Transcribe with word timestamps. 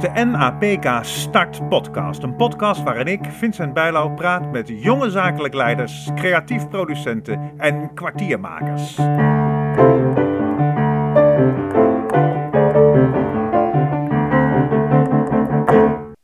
de 0.00 0.24
NAPK 0.24 1.04
Start 1.04 1.68
Podcast. 1.68 2.22
Een 2.22 2.36
podcast 2.36 2.82
waarin 2.82 3.06
ik, 3.06 3.24
Vincent 3.24 3.74
Bijlau, 3.74 4.14
praat 4.14 4.50
met 4.52 4.68
jonge 4.68 5.10
zakelijk 5.10 5.54
leiders, 5.54 6.08
creatief 6.14 6.68
producenten 6.68 7.52
en 7.56 7.94
kwartiermakers. 7.94 8.96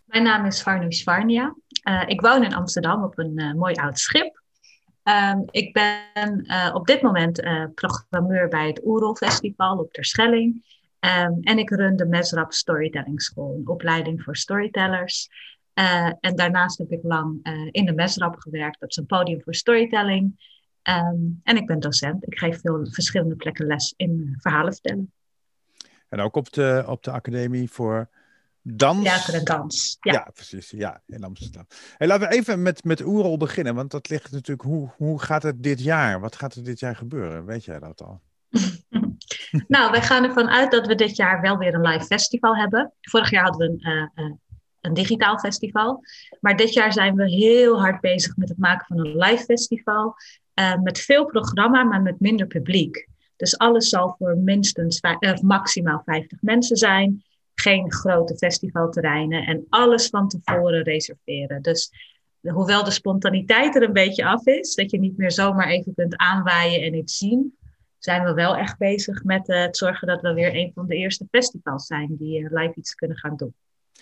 Mijn 0.06 0.22
naam 0.22 0.44
is 0.44 0.62
Varnu 0.62 0.92
Svarnia. 0.92 1.54
Uh, 1.88 2.02
ik 2.06 2.20
woon 2.20 2.44
in 2.44 2.54
Amsterdam 2.54 3.04
op 3.04 3.18
een 3.18 3.32
uh, 3.34 3.54
mooi 3.54 3.74
oud 3.74 3.98
schip. 3.98 4.42
Um, 5.04 5.42
ik 5.50 5.72
ben 5.72 6.44
uh, 6.44 6.70
op 6.74 6.86
dit 6.86 7.02
moment 7.02 7.42
programmeur 7.74 8.48
bij 8.48 8.66
het 8.66 8.80
Oerol 8.84 9.14
Festival 9.14 9.78
op 9.78 9.92
Terschelling. 9.92 10.64
Um, 11.06 11.38
en 11.42 11.58
ik 11.58 11.70
run 11.70 11.96
de 11.96 12.06
Mesrap 12.06 12.52
Storytelling 12.52 13.22
School, 13.22 13.54
een 13.54 13.68
opleiding 13.68 14.22
voor 14.22 14.36
storytellers. 14.36 15.28
Uh, 15.74 16.12
en 16.20 16.36
daarnaast 16.36 16.78
heb 16.78 16.90
ik 16.90 17.02
lang 17.02 17.38
uh, 17.42 17.68
in 17.70 17.84
de 17.84 17.92
Mesrap 17.92 18.36
gewerkt. 18.38 18.80
Dat 18.80 18.90
is 18.90 18.96
een 18.96 19.06
podium 19.06 19.42
voor 19.42 19.54
storytelling. 19.54 20.54
Um, 20.82 21.40
en 21.42 21.56
ik 21.56 21.66
ben 21.66 21.80
docent. 21.80 22.26
Ik 22.26 22.38
geef 22.38 22.60
veel 22.60 22.86
verschillende 22.90 23.36
plekken 23.36 23.66
les 23.66 23.94
in 23.96 24.34
verhalen 24.38 24.72
vertellen. 24.72 25.12
En 26.08 26.20
ook 26.20 26.36
op 26.36 26.52
de, 26.52 26.84
op 26.86 27.02
de 27.02 27.10
Academie 27.10 27.70
voor 27.70 28.08
Dans? 28.62 29.02
Theater 29.02 29.34
en 29.34 29.44
dans. 29.44 29.96
Ja, 30.00 30.12
ja 30.12 30.30
precies. 30.34 30.70
Ja, 30.70 31.02
in 31.06 31.24
Amsterdam. 31.24 31.66
Hey, 31.96 32.06
laten 32.06 32.28
we 32.28 32.34
even 32.34 32.62
met, 32.62 32.84
met 32.84 33.04
Oerol 33.04 33.36
beginnen. 33.36 33.74
Want 33.74 33.90
dat 33.90 34.08
ligt 34.08 34.32
natuurlijk... 34.32 34.68
Hoe, 34.68 34.90
hoe 34.96 35.20
gaat 35.20 35.42
het 35.42 35.62
dit 35.62 35.82
jaar? 35.82 36.20
Wat 36.20 36.36
gaat 36.36 36.54
er 36.54 36.64
dit 36.64 36.80
jaar 36.80 36.96
gebeuren? 36.96 37.44
Weet 37.44 37.64
jij 37.64 37.78
dat 37.78 38.02
al? 38.02 38.20
nou, 39.68 39.90
wij 39.90 40.02
gaan 40.02 40.24
ervan 40.24 40.48
uit 40.48 40.70
dat 40.70 40.86
we 40.86 40.94
dit 40.94 41.16
jaar 41.16 41.40
wel 41.40 41.58
weer 41.58 41.74
een 41.74 41.88
live 41.88 42.04
festival 42.04 42.56
hebben. 42.56 42.92
Vorig 43.00 43.30
jaar 43.30 43.42
hadden 43.42 43.68
we 43.68 43.88
een, 43.88 44.12
uh, 44.24 44.32
een 44.80 44.94
digitaal 44.94 45.38
festival. 45.38 46.02
Maar 46.40 46.56
dit 46.56 46.72
jaar 46.72 46.92
zijn 46.92 47.14
we 47.14 47.30
heel 47.30 47.80
hard 47.80 48.00
bezig 48.00 48.36
met 48.36 48.48
het 48.48 48.58
maken 48.58 48.86
van 48.86 48.98
een 48.98 49.16
live 49.16 49.44
festival. 49.44 50.14
Uh, 50.54 50.76
met 50.82 50.98
veel 50.98 51.26
programma, 51.26 51.82
maar 51.82 52.02
met 52.02 52.20
minder 52.20 52.46
publiek. 52.46 53.08
Dus 53.36 53.58
alles 53.58 53.88
zal 53.88 54.14
voor 54.18 54.36
minstens 54.36 55.00
maximaal 55.42 56.02
50 56.04 56.38
mensen 56.42 56.76
zijn. 56.76 57.24
Geen 57.54 57.92
grote 57.92 58.36
festivalterreinen 58.36 59.46
en 59.46 59.66
alles 59.68 60.08
van 60.08 60.28
tevoren 60.28 60.82
reserveren. 60.82 61.62
Dus 61.62 61.90
hoewel 62.40 62.84
de 62.84 62.90
spontaniteit 62.90 63.76
er 63.76 63.82
een 63.82 63.92
beetje 63.92 64.24
af 64.24 64.46
is, 64.46 64.74
dat 64.74 64.90
je 64.90 64.98
niet 64.98 65.16
meer 65.16 65.32
zomaar 65.32 65.68
even 65.68 65.94
kunt 65.94 66.16
aanwaaien 66.16 66.82
en 66.82 66.94
iets 66.94 67.18
zien, 67.18 67.56
zijn 68.06 68.24
we 68.24 68.34
wel 68.34 68.56
echt 68.56 68.78
bezig 68.78 69.24
met 69.24 69.48
uh, 69.48 69.62
het 69.62 69.76
zorgen 69.76 70.08
dat 70.08 70.20
we 70.20 70.32
weer 70.32 70.54
een 70.54 70.70
van 70.74 70.86
de 70.86 70.96
eerste 70.96 71.26
festivals 71.30 71.86
zijn 71.86 72.16
die 72.16 72.40
uh, 72.40 72.50
live 72.50 72.72
iets 72.74 72.94
kunnen 72.94 73.16
gaan 73.16 73.36
doen. 73.36 73.54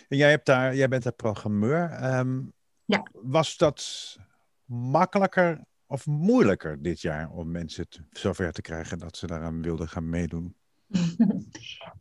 En 0.08 0.16
jij, 0.16 0.30
hebt 0.30 0.46
daar, 0.46 0.74
jij 0.74 0.88
bent 0.88 1.02
daar 1.02 1.12
programmeur. 1.12 2.14
Um, 2.18 2.52
ja. 2.84 3.02
Was 3.12 3.56
dat 3.56 4.16
makkelijker 4.64 5.60
of 5.86 6.06
moeilijker 6.06 6.82
dit 6.82 7.00
jaar 7.00 7.30
om 7.30 7.50
mensen 7.50 7.86
zover 8.10 8.52
te 8.52 8.62
krijgen 8.62 8.98
dat 8.98 9.16
ze 9.16 9.26
daaraan 9.26 9.62
wilden 9.62 9.88
gaan 9.88 10.08
meedoen? 10.08 10.54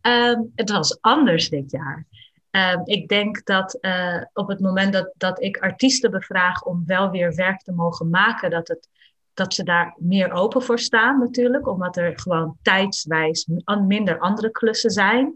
um, 0.01 0.51
het 0.55 0.69
was 0.69 1.01
anders 1.01 1.49
dit 1.49 1.71
jaar. 1.71 2.07
Um, 2.51 2.81
ik 2.85 3.07
denk 3.07 3.45
dat 3.45 3.77
uh, 3.81 4.23
op 4.33 4.47
het 4.47 4.59
moment 4.59 4.93
dat, 4.93 5.13
dat 5.17 5.41
ik 5.41 5.57
artiesten 5.57 6.11
bevraag 6.11 6.63
om 6.63 6.83
wel 6.85 7.09
weer 7.09 7.35
werk 7.35 7.61
te 7.61 7.71
mogen 7.71 8.09
maken, 8.09 8.49
dat 8.49 8.67
het 8.67 8.89
dat 9.33 9.53
ze 9.53 9.63
daar 9.63 9.95
meer 9.97 10.31
open 10.31 10.61
voor 10.61 10.79
staan 10.79 11.19
natuurlijk, 11.19 11.67
omdat 11.67 11.97
er 11.97 12.19
gewoon 12.19 12.57
tijdswijs 12.61 13.47
minder 13.87 14.19
andere 14.19 14.51
klussen 14.51 14.91
zijn. 14.91 15.33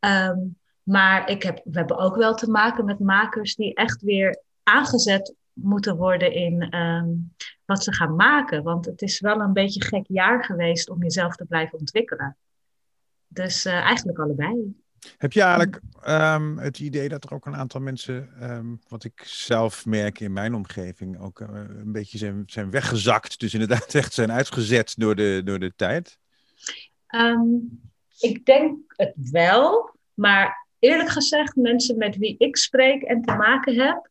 Um, 0.00 0.58
maar 0.82 1.30
ik 1.30 1.42
heb, 1.42 1.60
we 1.64 1.78
hebben 1.78 1.98
ook 1.98 2.16
wel 2.16 2.34
te 2.34 2.50
maken 2.50 2.84
met 2.84 2.98
makers 2.98 3.54
die 3.54 3.74
echt 3.74 4.02
weer 4.02 4.42
aangezet 4.62 5.34
moeten 5.52 5.96
worden 5.96 6.32
in 6.32 6.76
um, 6.76 7.34
wat 7.64 7.84
ze 7.84 7.92
gaan 7.92 8.16
maken. 8.16 8.62
Want 8.62 8.84
het 8.86 9.02
is 9.02 9.20
wel 9.20 9.40
een 9.40 9.52
beetje 9.52 9.84
gek 9.84 10.04
jaar 10.08 10.44
geweest 10.44 10.90
om 10.90 11.02
jezelf 11.02 11.36
te 11.36 11.44
blijven 11.44 11.78
ontwikkelen. 11.78 12.36
Dus 13.26 13.66
uh, 13.66 13.72
eigenlijk 13.72 14.18
allebei. 14.18 14.84
Heb 15.18 15.32
je 15.32 15.42
eigenlijk 15.42 15.80
um, 16.08 16.58
het 16.58 16.78
idee 16.78 17.08
dat 17.08 17.24
er 17.24 17.34
ook 17.34 17.46
een 17.46 17.56
aantal 17.56 17.80
mensen, 17.80 18.28
um, 18.50 18.80
wat 18.88 19.04
ik 19.04 19.22
zelf 19.24 19.86
merk 19.86 20.20
in 20.20 20.32
mijn 20.32 20.54
omgeving, 20.54 21.20
ook 21.20 21.40
uh, 21.40 21.48
een 21.52 21.92
beetje 21.92 22.18
zijn, 22.18 22.42
zijn 22.46 22.70
weggezakt, 22.70 23.40
dus 23.40 23.52
inderdaad 23.52 23.94
echt 23.94 24.12
zijn 24.12 24.32
uitgezet 24.32 24.94
door 24.96 25.14
de, 25.14 25.42
door 25.44 25.58
de 25.58 25.72
tijd? 25.76 26.18
Um, 27.14 27.80
ik 28.18 28.44
denk 28.44 28.78
het 28.86 29.14
wel, 29.30 29.94
maar 30.14 30.66
eerlijk 30.78 31.08
gezegd, 31.08 31.56
mensen 31.56 31.96
met 31.96 32.16
wie 32.16 32.34
ik 32.38 32.56
spreek 32.56 33.02
en 33.02 33.22
te 33.22 33.34
maken 33.34 33.74
heb, 33.74 34.10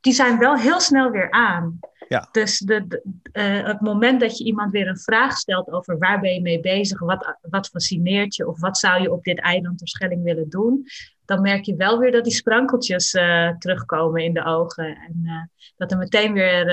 die 0.00 0.12
zijn 0.12 0.38
wel 0.38 0.56
heel 0.56 0.80
snel 0.80 1.10
weer 1.10 1.30
aan. 1.30 1.78
Ja. 2.10 2.28
Dus 2.32 2.58
de, 2.58 2.86
de 2.86 3.02
uh, 3.32 3.66
het 3.66 3.80
moment 3.80 4.20
dat 4.20 4.38
je 4.38 4.44
iemand 4.44 4.72
weer 4.72 4.88
een 4.88 4.98
vraag 4.98 5.36
stelt 5.36 5.70
over 5.70 5.98
waar 5.98 6.20
ben 6.20 6.34
je 6.34 6.40
mee 6.40 6.60
bezig, 6.60 7.00
wat, 7.00 7.36
wat 7.40 7.68
fascineert 7.68 8.36
je 8.36 8.48
of 8.48 8.60
wat 8.60 8.78
zou 8.78 9.02
je 9.02 9.12
op 9.12 9.24
dit 9.24 9.40
eiland 9.40 9.78
ter 9.78 9.88
Schelling 9.88 10.22
willen 10.22 10.48
doen, 10.48 10.86
dan 11.24 11.40
merk 11.40 11.64
je 11.64 11.76
wel 11.76 11.98
weer 11.98 12.12
dat 12.12 12.24
die 12.24 12.32
sprankeltjes 12.32 13.14
uh, 13.14 13.50
terugkomen 13.58 14.24
in 14.24 14.34
de 14.34 14.44
ogen 14.44 14.84
en 14.84 15.20
uh, 15.22 15.42
dat 15.76 15.92
er 15.92 15.98
meteen 15.98 16.32
weer, 16.32 16.64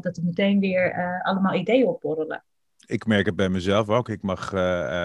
dat 0.00 0.16
er 0.16 0.24
meteen 0.24 0.60
weer 0.60 1.20
allemaal 1.22 1.54
ideeën 1.54 1.86
opborrelen. 1.86 2.44
Ik 2.86 3.06
merk 3.06 3.26
het 3.26 3.36
bij 3.36 3.48
mezelf 3.48 3.88
ook. 3.88 4.08
Ik 4.08 4.22
mag 4.22 4.50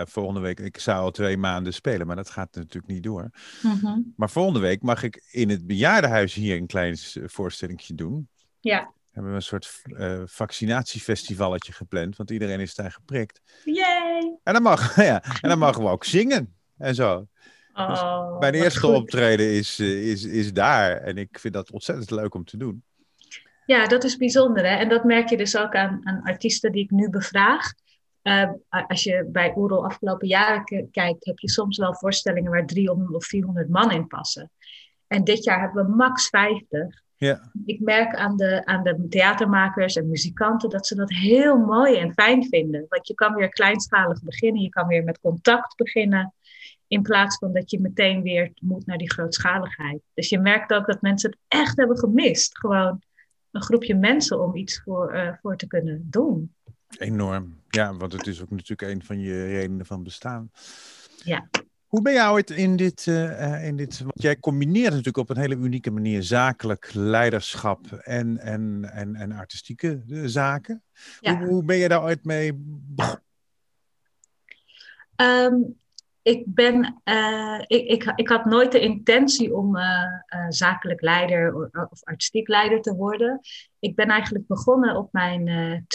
volgende 0.09 0.39
week, 0.39 0.59
ik 0.59 0.77
zou 0.77 1.01
al 1.01 1.11
twee 1.11 1.37
maanden 1.37 1.73
spelen, 1.73 2.07
maar 2.07 2.15
dat 2.15 2.29
gaat 2.29 2.55
natuurlijk 2.55 2.93
niet 2.93 3.03
door. 3.03 3.29
Mm 3.61 3.79
-hmm. 3.81 4.13
Maar 4.15 4.29
volgende 4.29 4.59
week 4.59 4.81
mag 4.81 5.03
ik 5.03 5.27
in 5.31 5.49
het 5.49 5.67
bejaardenhuis 5.67 6.33
hier 6.33 6.57
een 6.57 6.67
klein 6.67 6.97
voorstelling 7.25 7.85
doen. 7.85 8.29
Ja 8.59 8.91
hebben 9.11 9.31
we 9.31 9.37
een 9.37 9.43
soort 9.43 9.81
uh, 9.85 10.21
vaccinatiefestivalletje 10.25 11.73
gepland, 11.73 12.17
want 12.17 12.31
iedereen 12.31 12.59
is 12.59 12.75
daar 12.75 12.91
geprikt. 12.91 13.41
Yay! 13.63 14.37
En 14.43 14.53
dan, 14.53 14.61
mag, 14.61 14.95
ja, 15.11 15.23
en 15.41 15.49
dan 15.49 15.59
mogen 15.59 15.83
we 15.83 15.89
ook 15.89 16.03
zingen 16.03 16.55
en 16.77 16.95
zo. 16.95 17.27
Oh, 17.73 17.89
dus 17.89 18.39
mijn 18.39 18.53
eerste 18.53 18.79
goed. 18.79 18.95
optreden 18.95 19.51
is, 19.51 19.79
is, 19.79 20.23
is 20.23 20.53
daar 20.53 20.97
en 20.97 21.17
ik 21.17 21.39
vind 21.39 21.53
dat 21.53 21.71
ontzettend 21.71 22.11
leuk 22.11 22.33
om 22.33 22.45
te 22.45 22.57
doen. 22.57 22.83
Ja, 23.65 23.87
dat 23.87 24.03
is 24.03 24.17
bijzonder. 24.17 24.65
Hè? 24.65 24.75
En 24.75 24.89
dat 24.89 25.03
merk 25.03 25.29
je 25.29 25.37
dus 25.37 25.57
ook 25.57 25.75
aan, 25.75 25.99
aan 26.03 26.21
artiesten 26.23 26.71
die 26.71 26.83
ik 26.83 26.89
nu 26.89 27.09
bevraag. 27.09 27.73
Uh, 28.23 28.51
als 28.69 29.03
je 29.03 29.29
bij 29.31 29.53
Oerol 29.55 29.85
afgelopen 29.85 30.27
jaren 30.27 30.89
kijkt, 30.91 31.25
heb 31.25 31.39
je 31.39 31.49
soms 31.49 31.77
wel 31.77 31.95
voorstellingen 31.95 32.51
waar 32.51 32.65
300 32.65 33.13
of 33.13 33.25
400 33.25 33.69
man 33.69 33.91
in 33.91 34.07
passen. 34.07 34.51
En 35.07 35.23
dit 35.23 35.43
jaar 35.43 35.59
hebben 35.59 35.85
we 35.85 35.95
max 35.95 36.29
50. 36.29 37.01
Ja. 37.27 37.51
Ik 37.65 37.79
merk 37.79 38.15
aan 38.15 38.37
de, 38.37 38.65
aan 38.65 38.83
de 38.83 39.07
theatermakers 39.09 39.95
en 39.95 40.09
muzikanten 40.09 40.69
dat 40.69 40.87
ze 40.87 40.95
dat 40.95 41.09
heel 41.09 41.57
mooi 41.57 41.97
en 41.97 42.13
fijn 42.13 42.47
vinden. 42.47 42.85
Want 42.89 43.07
je 43.07 43.13
kan 43.13 43.33
weer 43.33 43.49
kleinschalig 43.49 44.23
beginnen, 44.23 44.61
je 44.61 44.69
kan 44.69 44.87
weer 44.87 45.03
met 45.03 45.19
contact 45.19 45.75
beginnen. 45.75 46.33
In 46.87 47.01
plaats 47.01 47.37
van 47.37 47.53
dat 47.53 47.71
je 47.71 47.79
meteen 47.79 48.21
weer 48.21 48.51
moet 48.61 48.85
naar 48.85 48.97
die 48.97 49.11
grootschaligheid. 49.11 50.01
Dus 50.13 50.29
je 50.29 50.39
merkt 50.39 50.73
ook 50.73 50.85
dat 50.85 51.01
mensen 51.01 51.29
het 51.29 51.39
echt 51.47 51.77
hebben 51.77 51.97
gemist. 51.97 52.57
Gewoon 52.57 53.01
een 53.51 53.63
groepje 53.63 53.95
mensen 53.95 54.39
om 54.39 54.55
iets 54.55 54.81
voor, 54.83 55.15
uh, 55.15 55.33
voor 55.41 55.57
te 55.57 55.67
kunnen 55.67 56.07
doen. 56.09 56.55
Enorm. 56.97 57.59
Ja, 57.69 57.95
want 57.95 58.13
het 58.13 58.27
is 58.27 58.41
ook 58.41 58.49
natuurlijk 58.49 58.81
een 58.81 59.03
van 59.03 59.19
je 59.19 59.45
redenen 59.45 59.85
van 59.85 60.03
bestaan. 60.03 60.51
Ja. 61.23 61.49
Hoe 61.91 62.01
ben 62.01 62.13
jij 62.13 62.29
ooit 62.29 62.49
in 62.49 62.75
dit, 62.75 63.05
uh, 63.05 63.67
in 63.67 63.77
dit, 63.77 63.99
want 63.99 64.21
jij 64.21 64.39
combineert 64.39 64.89
natuurlijk 64.89 65.17
op 65.17 65.29
een 65.29 65.41
hele 65.41 65.55
unieke 65.55 65.91
manier 65.91 66.23
zakelijk 66.23 66.89
leiderschap 66.93 67.91
en, 67.91 68.37
en, 68.37 68.89
en, 68.91 69.15
en 69.15 69.31
artistieke 69.31 70.03
zaken. 70.25 70.83
Ja. 71.19 71.37
Hoe, 71.37 71.47
hoe 71.47 71.65
ben 71.65 71.77
je 71.77 71.87
daar 71.87 72.03
ooit 72.03 72.25
mee 72.25 72.53
begonnen? 72.55 73.23
Um, 75.15 75.79
ik, 76.21 76.43
ben, 76.45 77.01
uh, 77.03 77.59
ik, 77.67 77.87
ik, 77.87 78.13
ik 78.15 78.29
had 78.29 78.45
nooit 78.45 78.71
de 78.71 78.79
intentie 78.79 79.55
om 79.55 79.75
uh, 79.75 80.03
zakelijk 80.49 81.01
leider 81.01 81.55
of, 81.55 81.89
of, 81.89 82.03
artistiek 82.03 82.47
leider 82.47 82.81
te 82.81 82.95
worden. 82.95 83.39
Ik 83.79 83.95
ben 83.95 84.07
eigenlijk 84.07 84.47
begonnen 84.47 84.95
op 84.95 85.13
mijn 85.13 85.85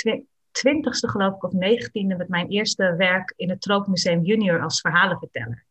twintigste, 0.50 1.08
geloof 1.08 1.34
ik, 1.34 1.44
of 1.44 1.52
negentiende, 1.52 2.16
met 2.16 2.28
mijn 2.28 2.48
eerste 2.48 2.94
werk 2.96 3.32
in 3.37 3.50
het 3.50 3.60
Tropenmuseum 3.60 4.22
Junior 4.22 4.62
als 4.62 4.81
verhalenverteller. 4.81 5.65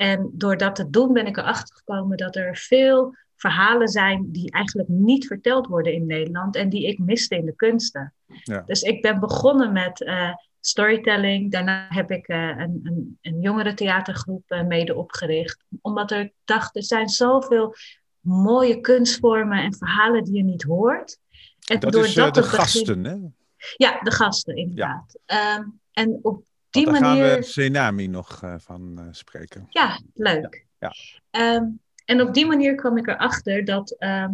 En 0.00 0.30
door 0.32 0.56
dat 0.56 0.74
te 0.74 0.90
doen 0.90 1.12
ben 1.12 1.26
ik 1.26 1.36
erachter 1.36 1.76
gekomen 1.76 2.16
dat 2.16 2.36
er 2.36 2.56
veel 2.56 3.16
verhalen 3.36 3.88
zijn 3.88 4.32
die 4.32 4.50
eigenlijk 4.50 4.88
niet 4.88 5.26
verteld 5.26 5.66
worden 5.66 5.92
in 5.92 6.06
Nederland 6.06 6.56
en 6.56 6.68
die 6.68 6.86
ik 6.86 6.98
miste 6.98 7.36
in 7.36 7.44
de 7.44 7.56
kunsten. 7.56 8.14
Ja. 8.26 8.62
Dus 8.66 8.82
ik 8.82 9.02
ben 9.02 9.20
begonnen 9.20 9.72
met 9.72 10.00
uh, 10.00 10.34
storytelling. 10.60 11.50
Daarna 11.50 11.86
heb 11.88 12.10
ik 12.10 12.28
uh, 12.28 12.48
een, 12.48 12.80
een, 12.82 13.18
een 13.20 13.40
jongere 13.40 13.74
theatergroep 13.74 14.42
uh, 14.48 14.62
mede 14.62 14.94
opgericht. 14.94 15.64
Omdat 15.80 16.10
ik 16.10 16.32
dacht, 16.44 16.76
er 16.76 16.84
zijn 16.84 17.08
zoveel 17.08 17.74
mooie 18.20 18.80
kunstvormen 18.80 19.62
en 19.62 19.74
verhalen 19.74 20.24
die 20.24 20.36
je 20.36 20.44
niet 20.44 20.62
hoort. 20.62 21.18
En 21.66 21.80
dat 21.80 21.94
is 21.94 22.14
de 22.14 22.42
gasten, 22.42 23.04
hè? 23.04 23.16
Ja, 23.76 24.00
de 24.00 24.12
gasten, 24.12 24.56
inderdaad. 24.56 25.18
Ja. 25.26 25.56
Um, 25.56 25.80
en 25.92 26.18
op 26.22 26.42
die 26.70 26.84
daar 26.84 27.00
manier... 27.00 27.26
gaan 27.26 27.38
we 27.38 27.42
Senami 27.42 28.06
nog 28.06 28.42
uh, 28.44 28.54
van 28.58 28.96
uh, 28.98 29.06
spreken. 29.10 29.66
Ja, 29.68 30.00
leuk. 30.14 30.66
Ja. 30.78 30.92
Ehm, 31.30 31.64
en 32.04 32.20
op 32.20 32.34
die 32.34 32.46
manier 32.46 32.74
kwam 32.74 32.96
ik 32.96 33.06
erachter 33.06 33.64
dat, 33.64 33.90
ehm, 33.90 34.32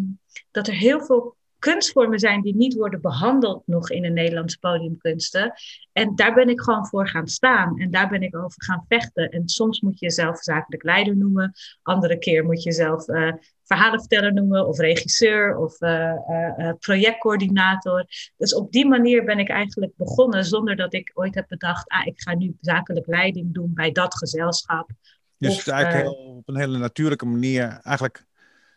dat 0.51 0.67
er 0.67 0.75
heel 0.75 1.05
veel 1.05 1.37
kunstvormen 1.59 2.19
zijn 2.19 2.43
die 2.43 2.57
niet 2.57 2.75
worden 2.75 3.01
behandeld 3.01 3.63
nog 3.67 3.91
in 3.91 4.03
de 4.03 4.09
Nederlandse 4.09 4.59
podiumkunsten. 4.59 5.53
En 5.93 6.15
daar 6.15 6.35
ben 6.35 6.49
ik 6.49 6.61
gewoon 6.61 6.87
voor 6.87 7.09
gaan 7.09 7.29
staan 7.29 7.79
en 7.79 7.91
daar 7.91 8.09
ben 8.09 8.23
ik 8.23 8.37
over 8.37 8.63
gaan 8.63 8.85
vechten. 8.89 9.31
En 9.31 9.49
soms 9.49 9.81
moet 9.81 9.99
je 9.99 10.07
jezelf 10.07 10.43
zakelijk 10.43 10.83
leider 10.83 11.17
noemen, 11.17 11.53
andere 11.83 12.19
keer 12.19 12.45
moet 12.45 12.63
je 12.63 12.69
jezelf 12.69 13.09
uh, 13.09 13.33
verhalenverteller 13.67 14.33
noemen 14.33 14.67
of 14.67 14.79
regisseur 14.79 15.57
of 15.57 15.81
uh, 15.81 16.13
uh, 16.59 16.73
projectcoördinator. 16.79 18.07
Dus 18.37 18.55
op 18.55 18.73
die 18.73 18.87
manier 18.87 19.25
ben 19.25 19.39
ik 19.39 19.49
eigenlijk 19.49 19.93
begonnen 19.97 20.45
zonder 20.45 20.77
dat 20.77 20.95
ik 20.95 21.11
ooit 21.15 21.35
heb 21.35 21.49
bedacht, 21.49 21.89
ah, 21.89 22.07
ik 22.07 22.21
ga 22.21 22.35
nu 22.35 22.57
zakelijk 22.61 23.07
leiding 23.07 23.55
doen 23.55 23.75
bij 23.75 23.93
dat 23.93 24.17
gezelschap. 24.17 24.91
Dus 25.39 25.57
of, 25.57 25.67
eigenlijk 25.67 26.05
heel, 26.05 26.37
op 26.37 26.49
een 26.49 26.57
hele 26.57 26.79
natuurlijke 26.79 27.27
manier 27.27 27.63
eigenlijk 27.63 28.27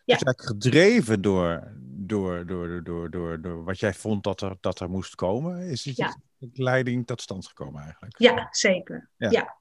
ja. 0.04 0.14
eigenlijk 0.14 0.42
gedreven 0.42 1.22
door, 1.22 1.72
door, 1.82 2.46
door, 2.46 2.84
door, 2.84 3.10
door, 3.10 3.40
door 3.40 3.64
wat 3.64 3.78
jij 3.78 3.94
vond 3.94 4.24
dat 4.24 4.40
er, 4.40 4.56
dat 4.60 4.80
er 4.80 4.90
moest 4.90 5.14
komen? 5.14 5.60
Is 5.60 5.84
het 5.84 5.96
ja. 5.96 6.16
leiding 6.52 7.06
tot 7.06 7.20
stand 7.20 7.46
gekomen 7.46 7.82
eigenlijk? 7.82 8.18
Ja, 8.18 8.48
zeker. 8.50 9.08
Ja. 9.16 9.58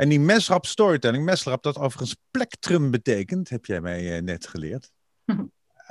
En 0.00 0.08
die 0.08 0.20
mesrap 0.20 0.66
storytelling, 0.66 1.24
mesrap 1.24 1.62
dat 1.62 1.78
overigens 1.78 2.16
plektrum 2.30 2.90
betekent, 2.90 3.48
heb 3.48 3.66
jij 3.66 3.80
mij 3.80 4.16
uh, 4.16 4.22
net 4.22 4.46
geleerd. 4.46 4.90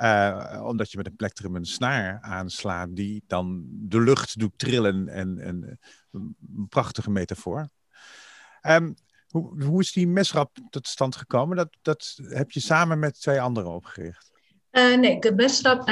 uh, 0.00 0.62
omdat 0.70 0.90
je 0.90 0.96
met 0.96 1.06
een 1.06 1.16
plektrum 1.16 1.56
een 1.56 1.64
snaar 1.64 2.20
aanslaat 2.20 2.96
die 2.96 3.22
dan 3.26 3.64
de 3.70 4.00
lucht 4.00 4.38
doet 4.38 4.52
trillen 4.56 5.08
en, 5.08 5.38
en 5.38 5.78
een 6.10 6.36
prachtige 6.68 7.10
metafoor. 7.10 7.68
Um, 8.62 8.94
hoe, 9.28 9.64
hoe 9.64 9.80
is 9.80 9.92
die 9.92 10.08
mesrap 10.08 10.58
tot 10.70 10.88
stand 10.88 11.16
gekomen? 11.16 11.56
Dat, 11.56 11.76
dat 11.82 12.18
heb 12.22 12.50
je 12.50 12.60
samen 12.60 12.98
met 12.98 13.20
twee 13.20 13.40
anderen 13.40 13.70
opgericht. 13.70 14.30
Uh, 14.70 14.98
nee, 14.98 15.20
de 15.20 15.34
mesrap, 15.34 15.88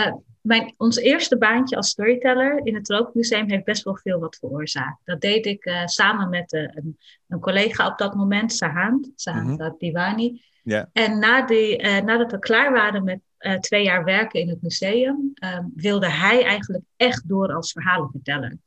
mijn, 0.49 0.75
ons 0.77 0.97
eerste 0.97 1.39
baantje 1.39 1.77
als 1.77 1.89
storyteller 1.89 2.61
in 2.67 2.75
het 2.75 2.85
Tropenmuseum 2.85 3.51
heeft 3.51 3.65
best 3.65 3.85
wel 3.85 3.97
veel 3.97 4.19
wat 4.19 4.37
veroorzaakt. 4.37 5.01
Dat 5.05 5.21
deed 5.21 5.47
ik 5.47 5.67
uh, 5.67 5.87
samen 5.87 6.29
met 6.29 6.53
een, 6.53 6.99
een, 7.29 7.41
collega 7.41 7.87
op 7.87 7.99
dat 7.99 8.15
moment, 8.15 8.53
Sahand, 8.53 9.11
Sahand 9.15 9.49
mm 9.49 9.61
-hmm. 9.61 9.75
Diwani. 9.79 10.43
Yeah. 10.63 10.85
En 10.93 11.19
na 11.19 11.47
die, 11.47 11.83
nadat 11.83 12.31
we 12.31 12.39
klaar 12.39 12.73
waren 12.73 13.05
met 13.05 13.21
twee 13.61 13.85
jaar 13.85 14.05
werken 14.05 14.41
in 14.41 14.49
het 14.49 14.63
museum, 14.63 15.33
uh, 15.35 15.59
wilde 15.75 16.11
hij 16.11 16.45
eigenlijk 16.45 16.85
echt 16.97 17.29
door 17.29 17.53
als 17.53 17.73
verhalenverteller. 17.73 18.59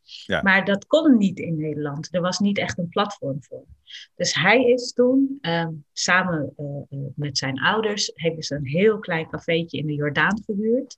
Maar 0.42 0.66
dat 0.66 0.86
kon 0.86 1.18
niet 1.18 1.40
in 1.40 1.58
Nederland. 1.58 2.08
Er 2.12 2.22
was 2.22 2.40
niet 2.40 2.58
echt 2.58 2.78
een 2.78 2.90
platform 2.90 3.44
voor. 3.44 3.64
Dus 4.16 4.34
hij 4.34 4.64
is 4.64 4.94
toen, 4.94 5.38
um, 5.42 5.86
samen 5.94 6.54
met 7.16 7.38
zijn 7.38 7.62
ouders, 7.62 8.12
hebben 8.16 8.44
ze 8.44 8.56
een 8.56 8.68
heel 8.68 9.00
klein 9.00 9.30
cafeetje 9.30 9.78
in 9.78 9.86
de 9.86 9.94
Jordaan 9.94 10.42
gehuurd. 10.46 10.98